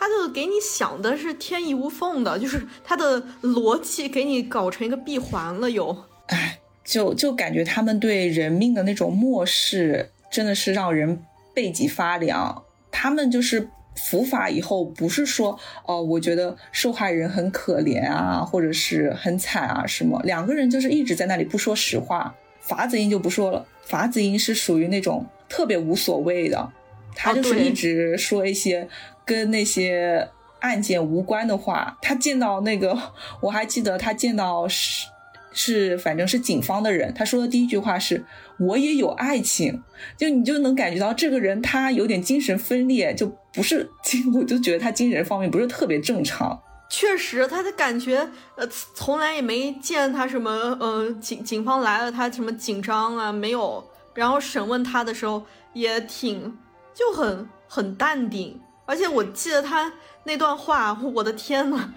[0.01, 5.69] 他就给你想的是天衣无缝的，就是他的逻辑给你搞成一个闭环了。
[5.69, 11.21] 又，哎，就就感觉他们对人命的那种漠视，真的是让人
[11.53, 12.63] 背脊发凉。
[12.93, 13.69] 他们就是
[14.05, 20.21] 伏法以后，不是说哦，我觉得受害人很可怜啊，或者是很惨啊什么。
[20.25, 22.35] 两个人就是一直在那里不说实话。
[22.61, 26.71] 法子英就不说了，法子英是属于那种特别无所谓的，
[27.15, 28.89] 他就是一直说一些。
[29.25, 30.27] 跟那些
[30.61, 32.99] 案件无关的话，他见到那个，
[33.43, 35.07] 我还记得他见到是
[35.53, 38.25] 是反正是警方的人，他说的第一句话是
[38.59, 39.83] “我也有爱情”，
[40.17, 43.91] 就你就能感觉到这个人他有点精神分裂，就不是，
[44.33, 46.57] 我就觉得他精神方面不是特别正常。
[46.89, 53.85] 确实，他的感觉，呃，从来也没见他什么，呃，警警方来了他什么紧张啊，没有。
[54.15, 55.43] 然后审问他的时候
[55.73, 56.57] 也挺
[56.95, 58.61] 就很很淡定。
[58.87, 59.93] 而且我记得他
[60.23, 61.93] 那段话，我的天呐，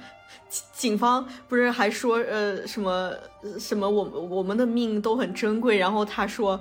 [0.74, 3.14] 警方不是还说呃什么
[3.60, 6.60] 什么我我们的命都很珍贵，然后他说，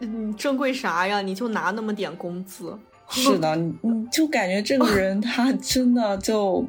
[0.00, 1.20] 嗯珍贵啥呀？
[1.20, 2.76] 你就拿那么点工资。
[3.10, 6.64] 是的，你就感觉这个人 他真的就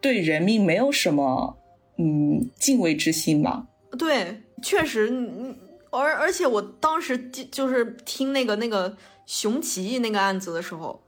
[0.00, 1.56] 对人命没有什么
[1.98, 3.66] 嗯敬畏之心吧？
[3.98, 5.10] 对，确实，
[5.90, 7.18] 而而且我当时
[7.50, 8.96] 就是听那个那个
[9.26, 11.02] 熊起义那个案子的时候。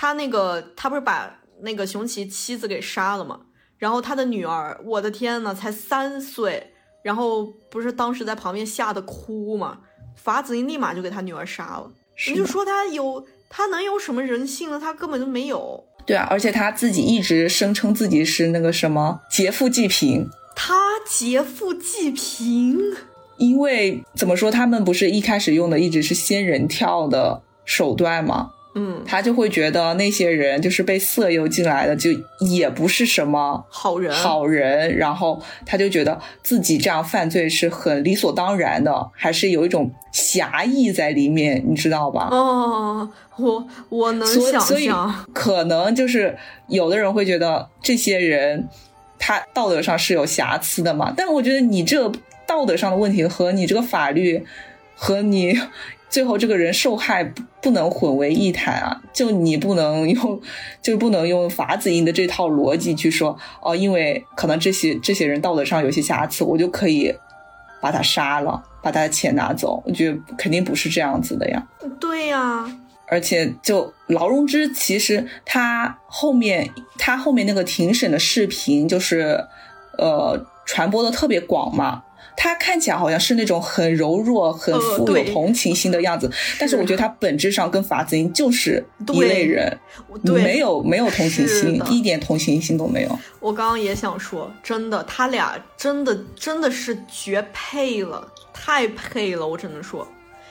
[0.00, 3.40] 他那个，他不是把那个熊奇妻子给杀了吗？
[3.78, 9.80] 然后他的女儿，我的天呐，才三岁，然后不是当时在旁边吓得哭吗？
[10.14, 11.90] 法子英立马就给他女儿杀了。
[12.28, 14.78] 你就说他有，他能有什么人性呢？
[14.80, 15.84] 他根本就没有。
[16.06, 20.28] 对啊，而且他自己一直声称自己是那个什么劫富济贫。
[20.54, 20.74] 他
[21.08, 22.78] 劫富济贫，
[23.36, 28.50] 因为怎么说，他们不是一开始用的一直是仙人跳的手段吗？
[28.78, 34.14] 嗯，他就会觉得那些人就是被色诱进来的，就也不是什么好人。
[34.14, 42.28] 好人，然后他就觉得自己这样犯罪是很理所当然的，还是有一种侠义在里面，你知道吧？
[42.30, 46.36] 哦，我我能想象，可能就是
[46.68, 48.68] 有的人会觉得这些人
[49.18, 52.12] 他道德上是有瑕疵的嘛，但我觉得你这
[52.46, 54.44] 道德上的问题和你这个法律
[54.94, 55.58] 和你。
[56.08, 59.00] 最后这个人受害不不能混为一谈啊！
[59.12, 60.40] 就你不能用，
[60.80, 67.14] 就不能用法子英的这套逻辑去说哦，因为可能这些这些人道德上有些瑕疵，我就可以
[67.80, 69.82] 把他杀了，把他的钱拿走。
[69.84, 71.66] 我觉得肯定不是这样子的呀。
[72.00, 72.64] 对呀，
[73.06, 79.44] 而且就劳荣枝，其实他后面他后面那个庭审的视频，就是
[79.98, 82.04] 呃传播的特别广嘛。
[82.40, 89.76] 他看起来好像是那种很柔弱、很富有同情心的样子，但是我觉得他本质上跟法子英就是一类人，
[90.22, 93.18] 没有没有同情心，一点同情心都没有。
[93.40, 100.06] 我刚刚也想说，真的，他俩真的真的是绝配了，太配了，我只能说，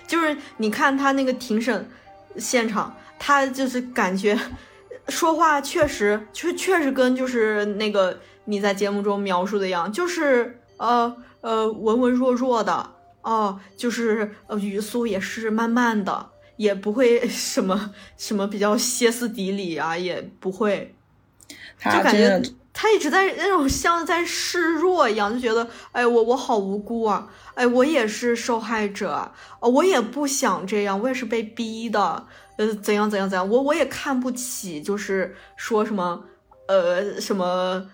[0.06, 1.90] 就是你看他那个庭审
[2.38, 4.38] 现场，他就是感觉
[5.08, 11.18] 说话确实确确实跟就是那个你在节目中描述的一样，就是呃。
[11.42, 12.90] 呃，文文弱弱的
[13.22, 20.96] 哦，就是呃，语速也是慢慢的，也不会 什么什么比较歇斯底里啊，也不会，
[21.80, 22.42] 就感觉
[22.74, 32.26] 他一直在那种像在示弱一样，就觉得哎，我我好无辜啊，哎，我也是受害者，我也不想这样，我也是被逼的，
[32.58, 36.26] 呃，怎样怎样怎样，我我也看不起，就是说什么
[36.68, 37.90] 呃什么。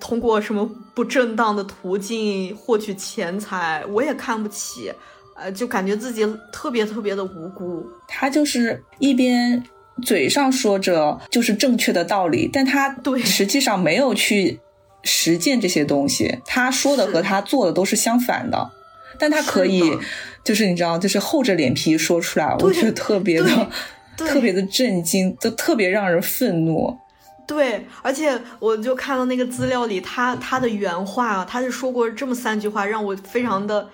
[0.00, 4.92] 通过什么不正当的途径获取钱财，我也看不起，
[5.36, 7.86] 呃，就感觉自己特别特别的无辜。
[8.08, 9.62] 他就是一边
[10.02, 14.58] 嘴上说着就是正确的道理，但他对实际上没有去
[15.04, 18.72] 实践这些东西，他说的和他做的都是相反的。
[19.18, 19.98] 但他可以是，
[20.44, 23.70] 就是你知道，就是厚着脸皮说出来，我对觉得特别的
[24.16, 26.94] 特别的震惊，就特别让人愤怒。
[27.46, 33.88] 对，而且我就看到那个资料里，他他的原话啊，他是说过这么三句话，让我非常的，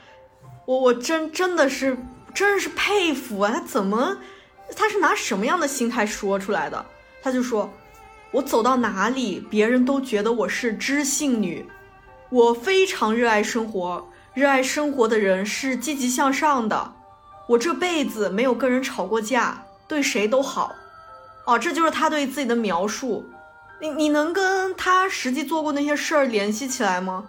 [0.64, 1.94] 我我真真的是
[2.32, 3.52] 真是佩服啊！
[3.52, 4.16] 他怎么，
[4.74, 6.82] 他是拿什么样的心态说出来的？
[7.22, 7.70] 他就说，
[8.30, 11.66] 我走到哪里，别人都觉得我是知性女，
[12.30, 16.92] 我非常热爱生活，热爱生活的人是积极向上的，
[17.46, 20.74] 我这辈子没有跟人吵过架，对谁都好。
[21.44, 23.28] 哦，这就是他对自己的描述。
[23.82, 27.24] 你你能跟他实际做过那些事儿联系起来吗？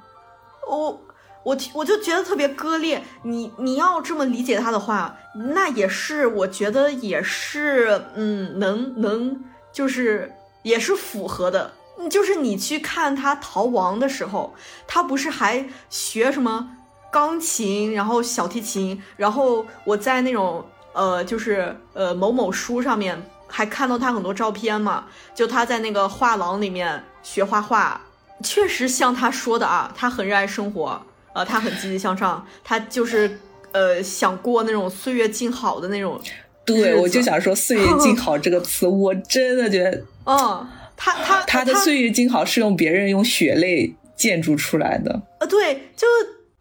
[0.69, 1.01] 我
[1.41, 3.03] 我我就觉得特别割裂。
[3.23, 5.17] 你你要这么理解他的话，
[5.55, 10.31] 那也是我觉得也是嗯，能能就是
[10.61, 11.73] 也是符合的。
[12.07, 14.53] 就是你去看他逃亡的时候，
[14.85, 16.69] 他不是还学什么
[17.11, 23.19] 钢琴，然后小提琴，然后我在那种呃，就是呃某某书上面
[23.55, 28.01] 还看到他很多照片嘛，就他在那个画廊里面学画画，
[28.43, 30.99] 确实像他说的啊，他很热爱生活，
[31.35, 33.39] 呃，他很积极向上，他就是
[33.71, 36.19] 呃想过那种岁月静好的那种
[36.65, 45.21] 对，我就想说“岁月静好”这个词，我真的觉得 嗯，他他他的岁月静好是用别人用血泪建筑出来的。
[45.39, 46.07] 呃，对，就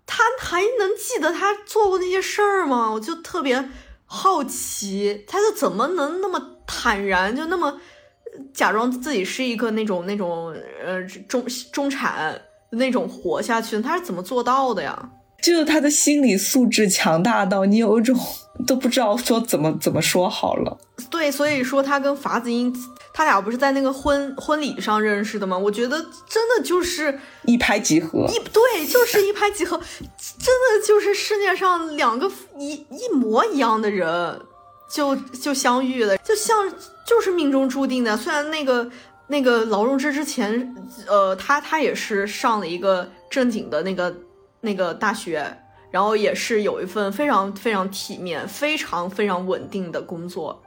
[0.05, 2.91] 他还能记得他做过那些事儿吗？
[2.93, 3.71] 我就特别
[4.05, 10.55] 好奇，他就怎么能那么坦然，就那么呃假装自己是一个那种那种
[10.85, 12.41] 呃中中产
[12.71, 13.83] 那种活下去的？
[13.83, 15.11] 他是怎么做到的呀？
[15.43, 18.17] 就是他的心理素质强大到你有一种
[18.65, 20.79] 都不知道说怎么怎么说好了。
[21.11, 22.73] 对，所以说他跟法子英，
[23.13, 25.59] 他俩不是在那个婚婚礼上认识的吗？
[25.59, 29.77] 我觉得真的就是一拍即合，一对，就是一拍即合，
[30.39, 34.41] 真的就是世界上两个一一模一样的人
[34.93, 36.71] 就就相遇了，就像
[37.07, 38.15] 就是命中注定的。
[38.15, 38.91] 虽然那个
[39.27, 40.75] 那个劳荣枝之前，
[41.09, 44.15] 呃，他他也是上了一个正经的那个
[44.61, 45.57] 那个大学，
[45.91, 50.63] 然后也是有一份非常非常体面、非常非常稳定的工作。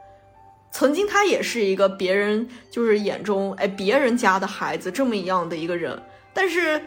[0.72, 5.96] 曾经他也是一个别人就是眼中哎别人家的孩子这么一样的一个人，
[6.34, 6.82] 但是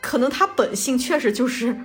[0.00, 1.76] 可能他本性确实就是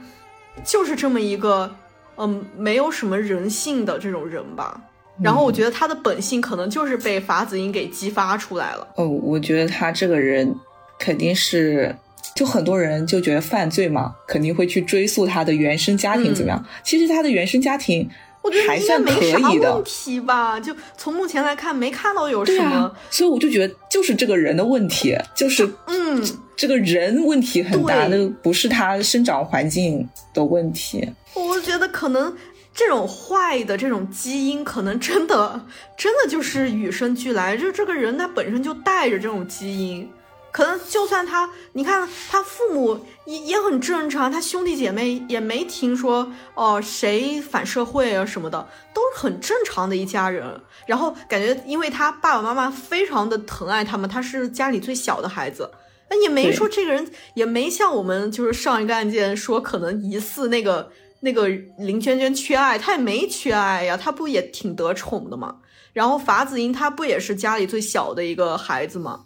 [0.64, 1.76] 就是这么一个
[2.18, 4.80] 嗯没有什么人性的这种人吧。
[5.22, 8.88] 然后我觉得他的本性可能就是被法子英给激发出来了。
[8.96, 10.56] 哦，我觉得他这个人
[10.98, 11.96] 肯定是，
[12.36, 16.66] 就很多人就觉得犯罪嘛，肯定会去追溯他的原生家庭怎么样。
[16.84, 18.10] 其实他的原生家庭
[18.42, 20.58] 我觉得还算可以的问，题吧？
[20.60, 26.24] 就从目前来看，没看到有什么啊。，所以我就觉得就是这个人的问题，就是嗯，
[26.56, 31.06] 这个人问题很大，对那不是他生长环境的问题。
[31.36, 32.34] 我觉得可能
[32.80, 35.66] 这种坏的这种基因，可能真的
[35.98, 40.10] 真的就是与生俱来，就这个人他本身就带着这种基因。
[40.50, 50.62] 可能就算他，你看他父母也也很正常，他兄弟姐妹也没听说哦、谁反社会啊什么的，都是很正常的一家人。
[50.88, 55.70] 然后感觉因为他爸爸妈妈非常的疼爱他们，他是家里最小的孩子，
[56.10, 60.92] 那也没说这个人也没像我们就是上一个案件说可能疑似那个
[61.22, 61.48] 那个
[61.78, 65.58] 林娟娟缺爱，她也没缺爱呀，她不也挺得宠的吗？
[65.92, 69.26] 然后法子英她不也是家里最小的一个孩子吗？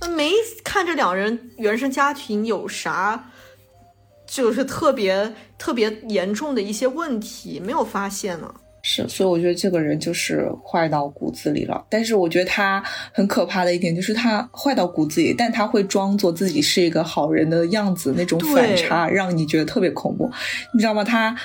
[0.00, 3.30] 那没看这两人原生家庭有啥，
[4.26, 8.54] 就是特别特别严重的一些问题，没有发现呢。
[8.88, 11.84] 是，所以我觉得这个人就是坏到骨子里了。
[11.90, 12.80] 但是我觉得他
[13.12, 20.30] 很可怕的一点就是他坏到骨子里，但他会装作自己是一个好人的样子，那种反差让你觉得特别恐怖，
[20.72, 21.02] 你知道吗？
[21.02, 21.36] 他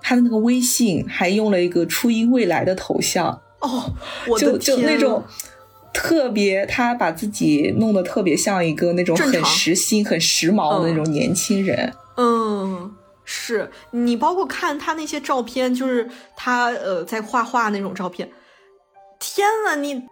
[0.00, 3.28] 他的那个微信还用了一个初音未来的头像，
[3.60, 3.92] 哦，
[4.26, 5.22] 我就就那种。
[5.92, 11.78] 特别，他把自己弄得特别像一个那种很时兴、很时髦的那种年轻人。
[11.78, 12.05] 嗯，
[13.28, 18.30] 是你包括看他那些照片，就是他呃在画画那种照片，
[19.18, 20.02] 天呐，你你，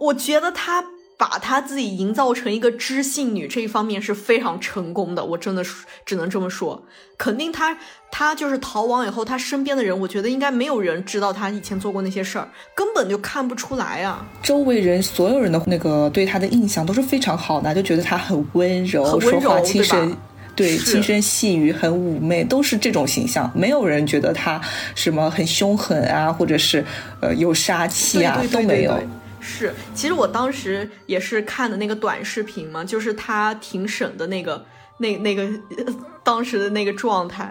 [0.00, 0.82] 我觉得他
[1.16, 5.62] 把他自己营造成一个知性女这一方面是非常成功的，我真的
[6.06, 6.82] 只能这么说。
[7.16, 7.78] 肯定他
[8.10, 14.26] 他就是逃亡以后，他身边的人，我觉得应该没有人知道他以前做过那些事儿，根本就看不出来啊。
[14.42, 20.16] 周围人所有人的那个对他的印象都是非常好的，就觉得他很温柔，很温柔说话轻声。
[20.56, 23.50] 对，轻声细语，很妩媚，都是这种形象。
[23.54, 24.60] 没有人觉得他
[24.94, 26.84] 什么很凶狠啊，或者是
[27.20, 28.98] 呃有杀气啊，对对都没有。
[29.40, 34.64] 是，其实我当时也是看的那个短视频嘛，就是他庭审的那个
[34.98, 35.42] 那那个、
[35.76, 35.94] 呃
[36.24, 37.44] 当时的那个状态。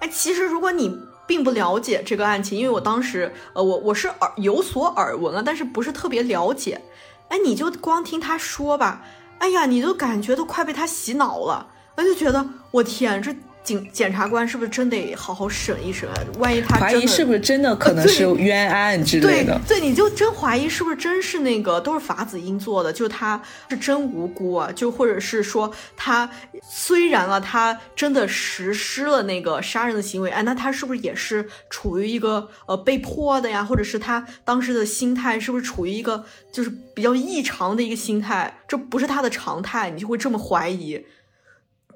[0.00, 6.80] 哎哎，其实如果你并不了解这个案情，因为我当时呃，我我是耳有所耳闻啊，但是不是特别了解。
[7.28, 9.02] 哎，你就光听他说吧，
[9.38, 11.66] 哎呀，你都感觉都快被他洗脑了，
[11.96, 13.34] 我就觉得我天，这。
[13.66, 16.08] 检检察官是不是真得好好审一审？
[16.38, 19.60] 万一他怀疑是不是真的可能是冤案之类的？
[19.66, 22.92] 对，对，你就真怀疑是不是真是那个都是法子英做的？
[22.92, 24.70] 就他是真无辜啊？
[24.70, 26.30] 就或者是说他
[26.62, 33.64] 虽然啊，他真的实施了那个杀人的行为，哎，那他是不是也是处于一个呃被迫的呀？
[33.64, 38.60] 或者是他当时的心态是不是处于一个就是比较异常的一个心态？
[38.68, 41.04] 这不是他的常态，你就会这么怀疑。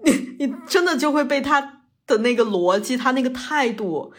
[0.05, 1.61] 你你真的就会被他
[2.07, 4.13] 的那个逻辑，他那个态度，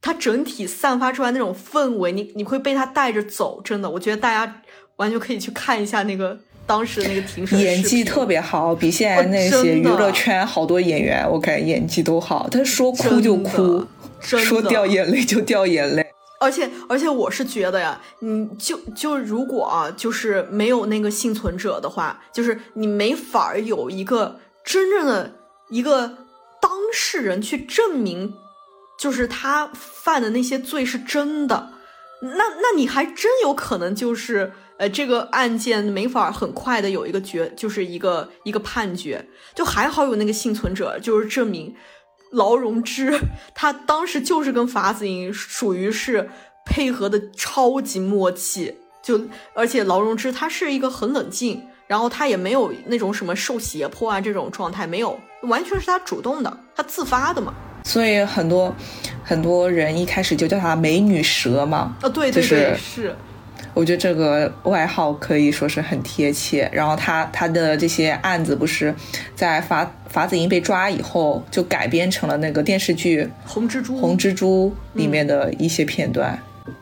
[0.00, 3.60] 他整体散发出来那种氛围，你你会被他带着走。
[3.62, 4.62] 真的，我觉得大家
[4.96, 12.48] 完全可以去看一下那个当时那个庭审，演技特别好，比现在那些娱乐圈好多演员，我感觉演技都好。
[12.48, 13.86] 他说哭就哭，
[14.20, 16.04] 说掉眼泪就掉眼泪。
[16.40, 24.40] 而且而且，我是觉得呀，你就就如果啊，就是没有那个幸存者的话，就是你没法有一个。
[24.68, 25.32] 真正的
[25.70, 26.18] 一个
[26.60, 28.34] 当事人去证明，
[28.98, 31.72] 就是他犯的那些罪是真的，
[32.20, 39.26] 那那你还真有可能就是呃，这个案件没法很快的有一个决，就是一个一个判决。
[39.54, 41.74] 就还好有那个幸存者，就是证明
[42.32, 43.18] 劳荣枝
[43.54, 46.28] 他当时就是跟法子英属于是
[46.66, 49.18] 配合的超级默契，就
[49.54, 51.66] 而且劳荣枝他是一个很冷静。
[51.88, 57.52] 然后他也没有那种什么受胁迫啊这种状态，没有，完全是他主动的，他自发的嘛。
[57.82, 58.74] 所以很多
[59.24, 61.96] 很多人一开始就叫他“美女蛇”嘛。
[62.02, 63.16] 啊，对对对，是。
[63.72, 66.68] 我觉得这个外号可以说是很贴切。
[66.72, 68.94] 然后他他的这些案子不是
[69.34, 76.38] 在法法子英被抓以后，就改编成了那个电视剧《红蜘蛛》红蜘蛛里面的一些片段。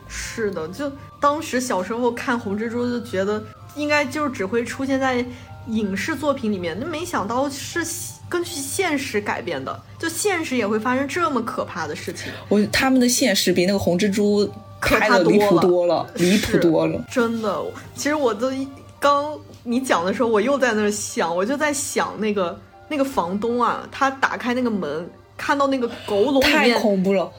[0.09, 0.91] 是的，就
[1.21, 3.41] 当时小时候看《红蜘蛛》就觉得。
[3.77, 5.25] 应该就是只会出现在
[5.69, 7.85] 影视作品里面，那没想到是
[8.29, 12.33] 根据现实改编的，就现实也会发生这么可怕的事情。
[12.49, 14.51] 我他们的现实比那个红蜘蛛
[14.81, 17.65] 可怕多了，离谱多了，真的。
[17.95, 18.51] 其实我都
[18.99, 22.59] 刚你讲的时候，我又在那想，我就在想那个
[22.89, 27.31] 那个房东啊，他打开那个门，看到那个狗笼里面，太恐怖了，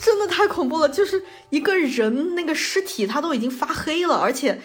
[0.00, 4.58] 真的太恐怖了，就是一个人那个尸体，他都已经发黑了，而且。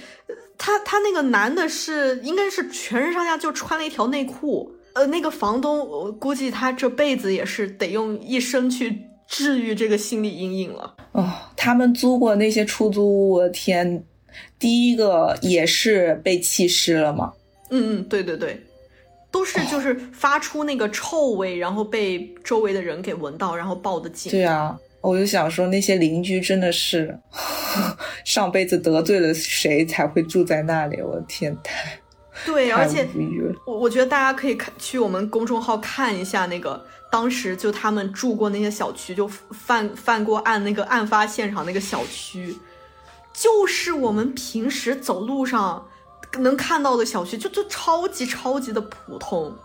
[0.57, 10.95] 他他那个男的是应该是全身上下就穿了一条内裤，呃，那个房东我估计他这辈子也是得用一生去治愈这个心理阴影了。
[11.11, 14.03] 哦，他们租过那些出租屋，我的天，
[14.57, 17.33] 第一个也是被弃尸了吗？
[17.69, 18.61] 嗯嗯，对对对，
[19.31, 24.31] 都是就是发出那个臭味，然后被周围的人给闻到，然后报的警。
[24.31, 24.77] 对啊。
[25.05, 27.17] 我就想说，那些邻居真的是
[28.25, 31.01] 上辈子得罪了谁才会住在那里？
[31.01, 31.99] 我的天，太
[32.45, 33.07] 对，而且
[33.65, 42.57] 我我觉得大家可以看去我们公众号看一下那个当时就他们住过那些小区，就犯犯过案那个案发现场那个小区，
[43.31, 45.87] 就是我们平时走路上
[46.39, 49.55] 能看到的小区，就就超级超级的普通。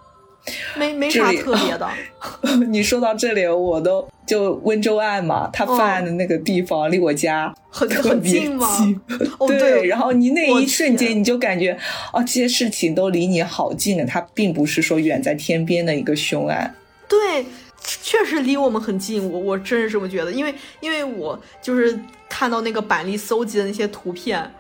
[0.77, 1.89] 没没啥特别的。
[2.69, 8.67] 你说到这里，我都就温州案嘛，他犯案的那个地方离我家很很近吗？
[9.47, 11.79] 对，然后你那一瞬间你就感觉，
[12.13, 16.75] 哦，这些事情都离你好近啊，它并不是说远在天边的一个凶案。
[17.09, 17.45] 对，
[17.83, 21.99] 确实离我们很近，我我真是这么觉得，因为因为我就是
[22.29, 24.51] 看到那个板栗搜集的那些图片，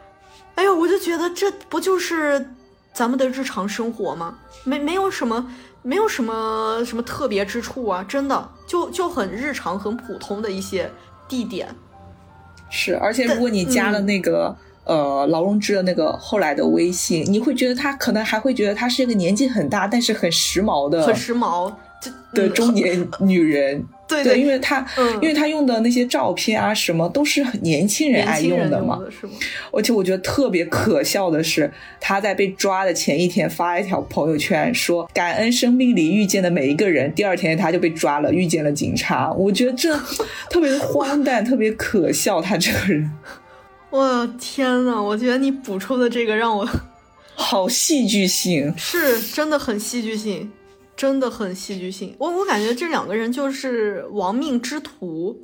[0.56, 2.50] 哎呦，我就觉得这不就是
[2.92, 4.38] 咱们的日常生活吗？
[4.64, 5.50] 没没有什么。
[5.82, 10.90] 没有什么什么特别之处啊，真的就就很日常、很普通的一些
[11.28, 11.68] 地点。
[12.68, 21.72] 是，而且如果你加了那个呃劳荣枝的那个后来的微信，你会觉得他可能还会觉得她是一个年纪很大但是很时髦的、很时髦
[22.32, 23.84] 的中年女人。
[24.10, 24.84] 对对，因为他，
[25.22, 28.98] 因为他用的那些照片啊，什么都是很年轻人爱用的嘛。
[29.72, 37.12] 而且我觉得特别可笑的是，他在被抓的前一天发了一条朋友圈，说感恩生命里遇见的每一个人。
[37.14, 39.32] 第二天他就被抓了，遇见了警察。
[39.32, 39.96] 我觉得这
[40.50, 42.40] 特别荒诞，特别可笑。
[42.42, 43.10] 他这个人，
[43.90, 46.68] 我 天呐，我觉得你补充的这个让我
[47.34, 50.50] 好戏剧性，是真的很戏剧性。
[51.00, 55.34] 真的很戏剧性，我我感觉这两个人就是亡命之徒，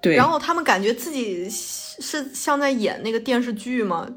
[0.00, 4.08] 对，然后他们感觉自己是像在演那个电视剧吗？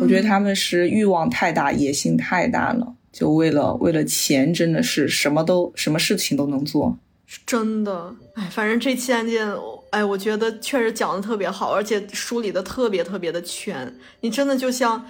[0.00, 6.98] 我觉得他们是欲望太大，野心太大了，就为了为了钱，真的是什么都什么事情都能做。
[7.44, 9.46] 真的，哎，反正这期案件，
[9.90, 15.04] 哎，我觉得确实讲的特别好，而且梳理的特别特别的全，你真的就像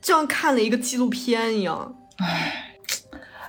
[0.00, 1.94] 就像看了一个纪录片一样。
[2.16, 2.73] 哎，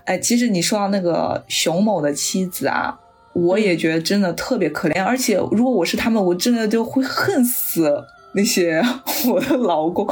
[0.06, 2.98] 哎，其实你说到那个熊某的妻子啊，
[3.34, 8.04] 我也觉得真的特别可怜，而且如果我是他们，我真的就会恨死
[8.34, 8.82] 那些
[9.28, 10.06] 我的老公。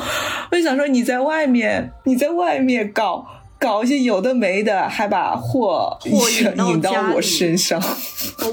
[0.51, 3.25] 我就想说，你在外面，你在外面搞。
[3.59, 7.81] 搞一些有的没的，还把祸引到我身上，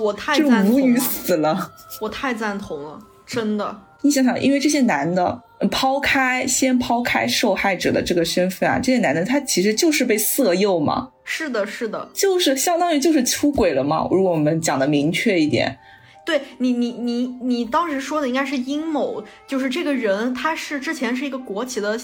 [0.00, 1.72] 我 太赞同了，无语死了。
[2.00, 2.96] 我太赞同了，
[3.26, 3.76] 真的。
[4.02, 11.10] 你想想，因为这些男的，抛开先抛开受害者的这个身份啊，这些男的他其实就是被色诱嘛。
[11.24, 14.08] 是的，是的，就是相当于就是出轨了嘛。
[14.10, 15.78] 如果我们讲的明确一点。
[16.26, 21.98] 对你，你你你当时说的应该是阴谋，就是这个人他是之前是一个国企的，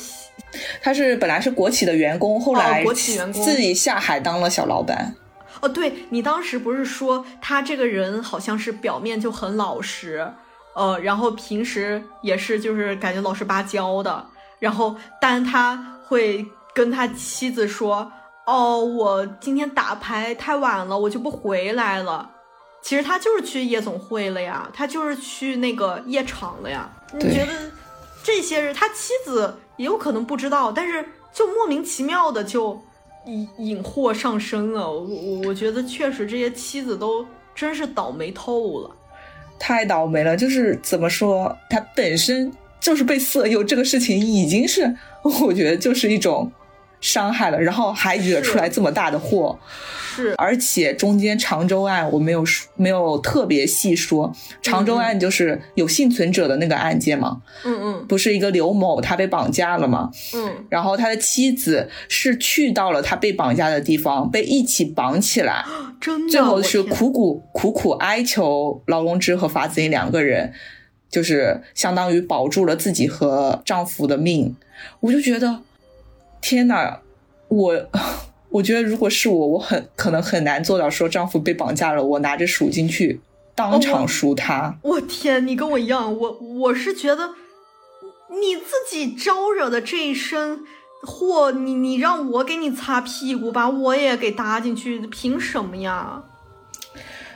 [0.83, 5.15] 他是本来是国企的员工，后来国企员工自己下海当了小老板。
[5.61, 10.27] 哦，对你当时不是说他这个人好像是表面就很老实，
[10.77, 14.25] 呃，然后平时也是就是感觉老实巴交的，
[14.59, 16.45] 然后但他会
[16.75, 18.13] 跟他妻子说，
[18.47, 22.31] 哦，我今天打牌太晚了，我就不回来了。
[22.83, 26.89] 其实他就是去夜总会了呀，他就是去那个夜场了呀。
[27.15, 27.53] 你觉得
[28.23, 32.79] 这些人，他妻子也有可能不知道，但是就莫名其妙的就
[33.25, 34.93] 引引祸上身了。
[34.93, 38.91] 我我我觉得确实这些妻子都真是倒霉透了，
[39.59, 40.37] 太倒霉了。
[40.37, 44.95] 就是怎么说，他本身就是被色诱，这个事情已经是
[45.47, 46.51] 我觉得就是一种
[47.01, 49.59] 伤害了，然后还惹出来这么大的祸。
[50.15, 52.43] 是，而且中间常州案我没有
[52.75, 65.63] 没有特别细说，常州案就是有幸存者的那个案件嘛，嗯嗯，不是一个刘某他被绑架了嘛，嗯，然后他的妻子是去到了他被绑架的地方，被一起绑起来，
[66.01, 70.55] 真的，最后是苦苦苦苦哀求劳荣枝和法子英两个人，
[71.11, 74.57] 就是相当于保住了自己和丈夫的命，
[75.01, 75.61] 我就觉得，
[76.47, 77.01] 天哪，
[77.49, 77.89] 我。
[78.49, 83.21] 我觉得如果是我，我很可能很难做到说丈夫被绑架了，我拿着赎金去
[83.55, 84.79] 当场赎他。
[84.83, 87.31] 我天，你跟我一样，我我是觉得
[88.31, 90.61] 你自己招惹的这一身
[91.03, 96.23] 祸，你你让我给你擦屁股，把我也给搭进去，凭什么呀？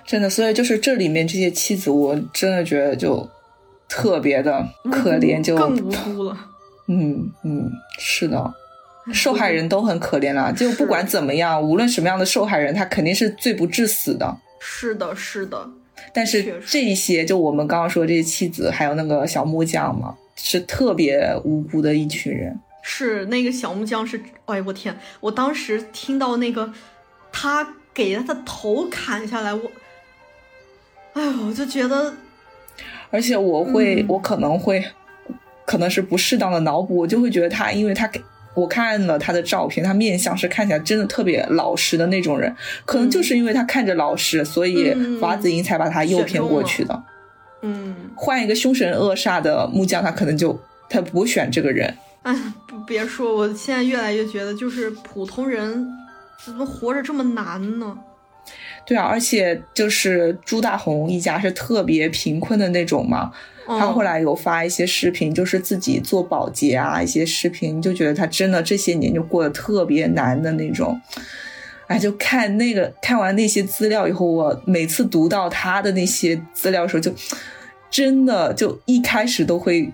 [0.07, 3.29] 真的，所以就是这里面这些妻子，我真的觉得就
[3.89, 6.39] 特别的可怜，就更无辜了。
[6.87, 8.55] 嗯嗯，是的。
[9.13, 14.37] 受害人都很可怜了，就不管怎么样，无论什么样的受害人，他肯定是罪不至死的。
[14.59, 15.69] 是的，是的。
[16.13, 22.59] 但是这些，就我们刚刚说这些妻子，还有那个小木匠嘛，是特别无辜的一群人。
[22.83, 24.99] 是那个小木匠是，哎我天！
[25.21, 26.73] 我当时听到那个
[27.31, 29.71] 他给他的头砍下来，我，
[31.13, 32.15] 哎呦，我就觉得，
[33.11, 34.83] 而且我会，我可能会，
[35.67, 38.21] 可能是不适当的脑补，我就会觉得他，因为他给。
[38.55, 42.55] 我看了他的照片，他面相是看起来真的特别老实的那种人，
[42.85, 47.03] 可能就是因为他看着老实，所以华子英才把他诱骗过去的。
[47.63, 50.59] 嗯，换一个凶神恶煞的木匠，他可能就
[50.89, 51.95] 他不选这个人。
[52.23, 52.35] 哎，
[52.87, 55.87] 别说，我现在越来越觉得，就是普通人
[56.45, 57.97] 怎么活着这么难呢？
[58.85, 63.31] 对啊，而且就是朱大红一家是特别贫困的那种嘛。
[63.79, 71.01] 他后来有发一些视频，就是自己做保洁啊，一些视频就觉得他真的这些年就过得特别难的那种。
[71.87, 77.13] 哎，就看那个看完那些资料以后，我每次读到他的那些资料的时候，就
[77.91, 79.93] 真的就一开始都会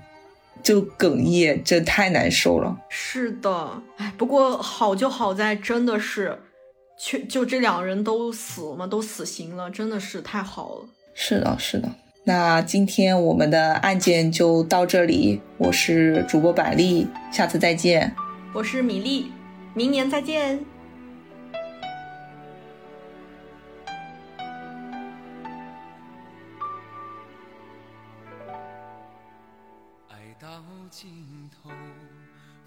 [0.62, 2.76] 就哽咽，这太难受了。
[2.90, 6.38] 是的，哎，不过好就好在真的是，
[6.98, 10.88] 却就这两人都死了，都死刑了，真的是太好了。
[11.14, 11.88] 是的，是的。
[12.28, 18.12] 那今天我们的案件就到这里，我是主播百丽，下次再见。
[18.52, 19.30] 我是米粒，
[19.74, 20.58] 明年再见。
[30.08, 30.48] 爱到
[30.90, 31.70] 尽头，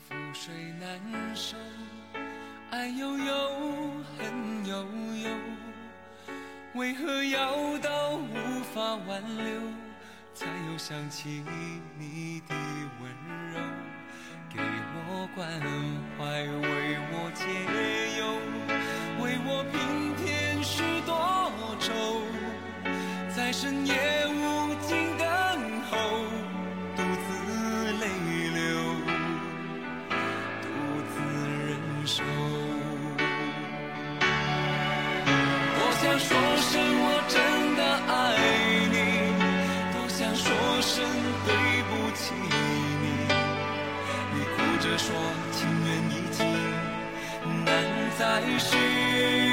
[0.09, 1.57] 覆水难收，
[2.69, 3.33] 爱悠悠，
[4.17, 4.77] 恨悠
[5.21, 5.38] 悠。
[6.75, 9.59] 为何要到无法挽留，
[10.35, 11.43] 才又想起
[11.97, 12.55] 你的
[13.01, 13.11] 温
[13.51, 13.59] 柔？
[14.49, 15.49] 给我关
[16.17, 17.43] 怀，为我解
[18.19, 18.21] 忧，
[19.23, 21.11] 为我平添许多
[21.79, 21.89] 愁，
[23.35, 23.93] 在深夜
[24.27, 25.25] 无尽等
[25.89, 25.97] 候，
[26.95, 27.27] 独自
[27.99, 28.03] 泪
[28.53, 28.59] 流，
[30.61, 30.65] 独
[31.09, 31.15] 自
[31.67, 31.69] 忍
[32.05, 32.23] 受。
[35.81, 36.29] 我想说，
[48.19, 49.48] 再续。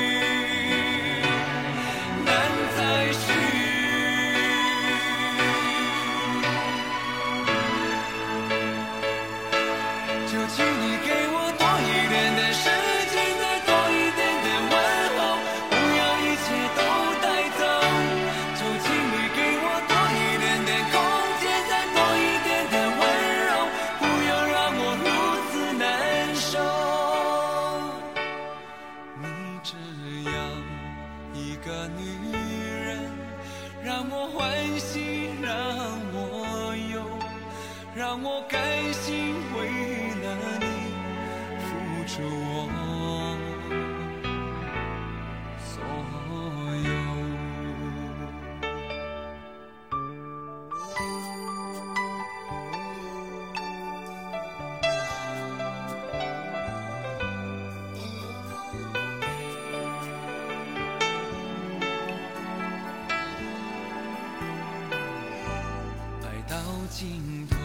[66.89, 67.57] 尽头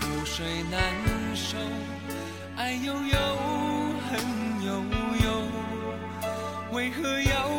[0.00, 0.80] 覆水难
[1.36, 1.58] 收
[2.56, 3.18] 爱悠悠
[4.08, 4.20] 恨
[4.64, 4.82] 悠
[5.22, 5.26] 悠
[6.72, 7.51] 为何要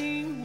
[0.00, 0.39] 心。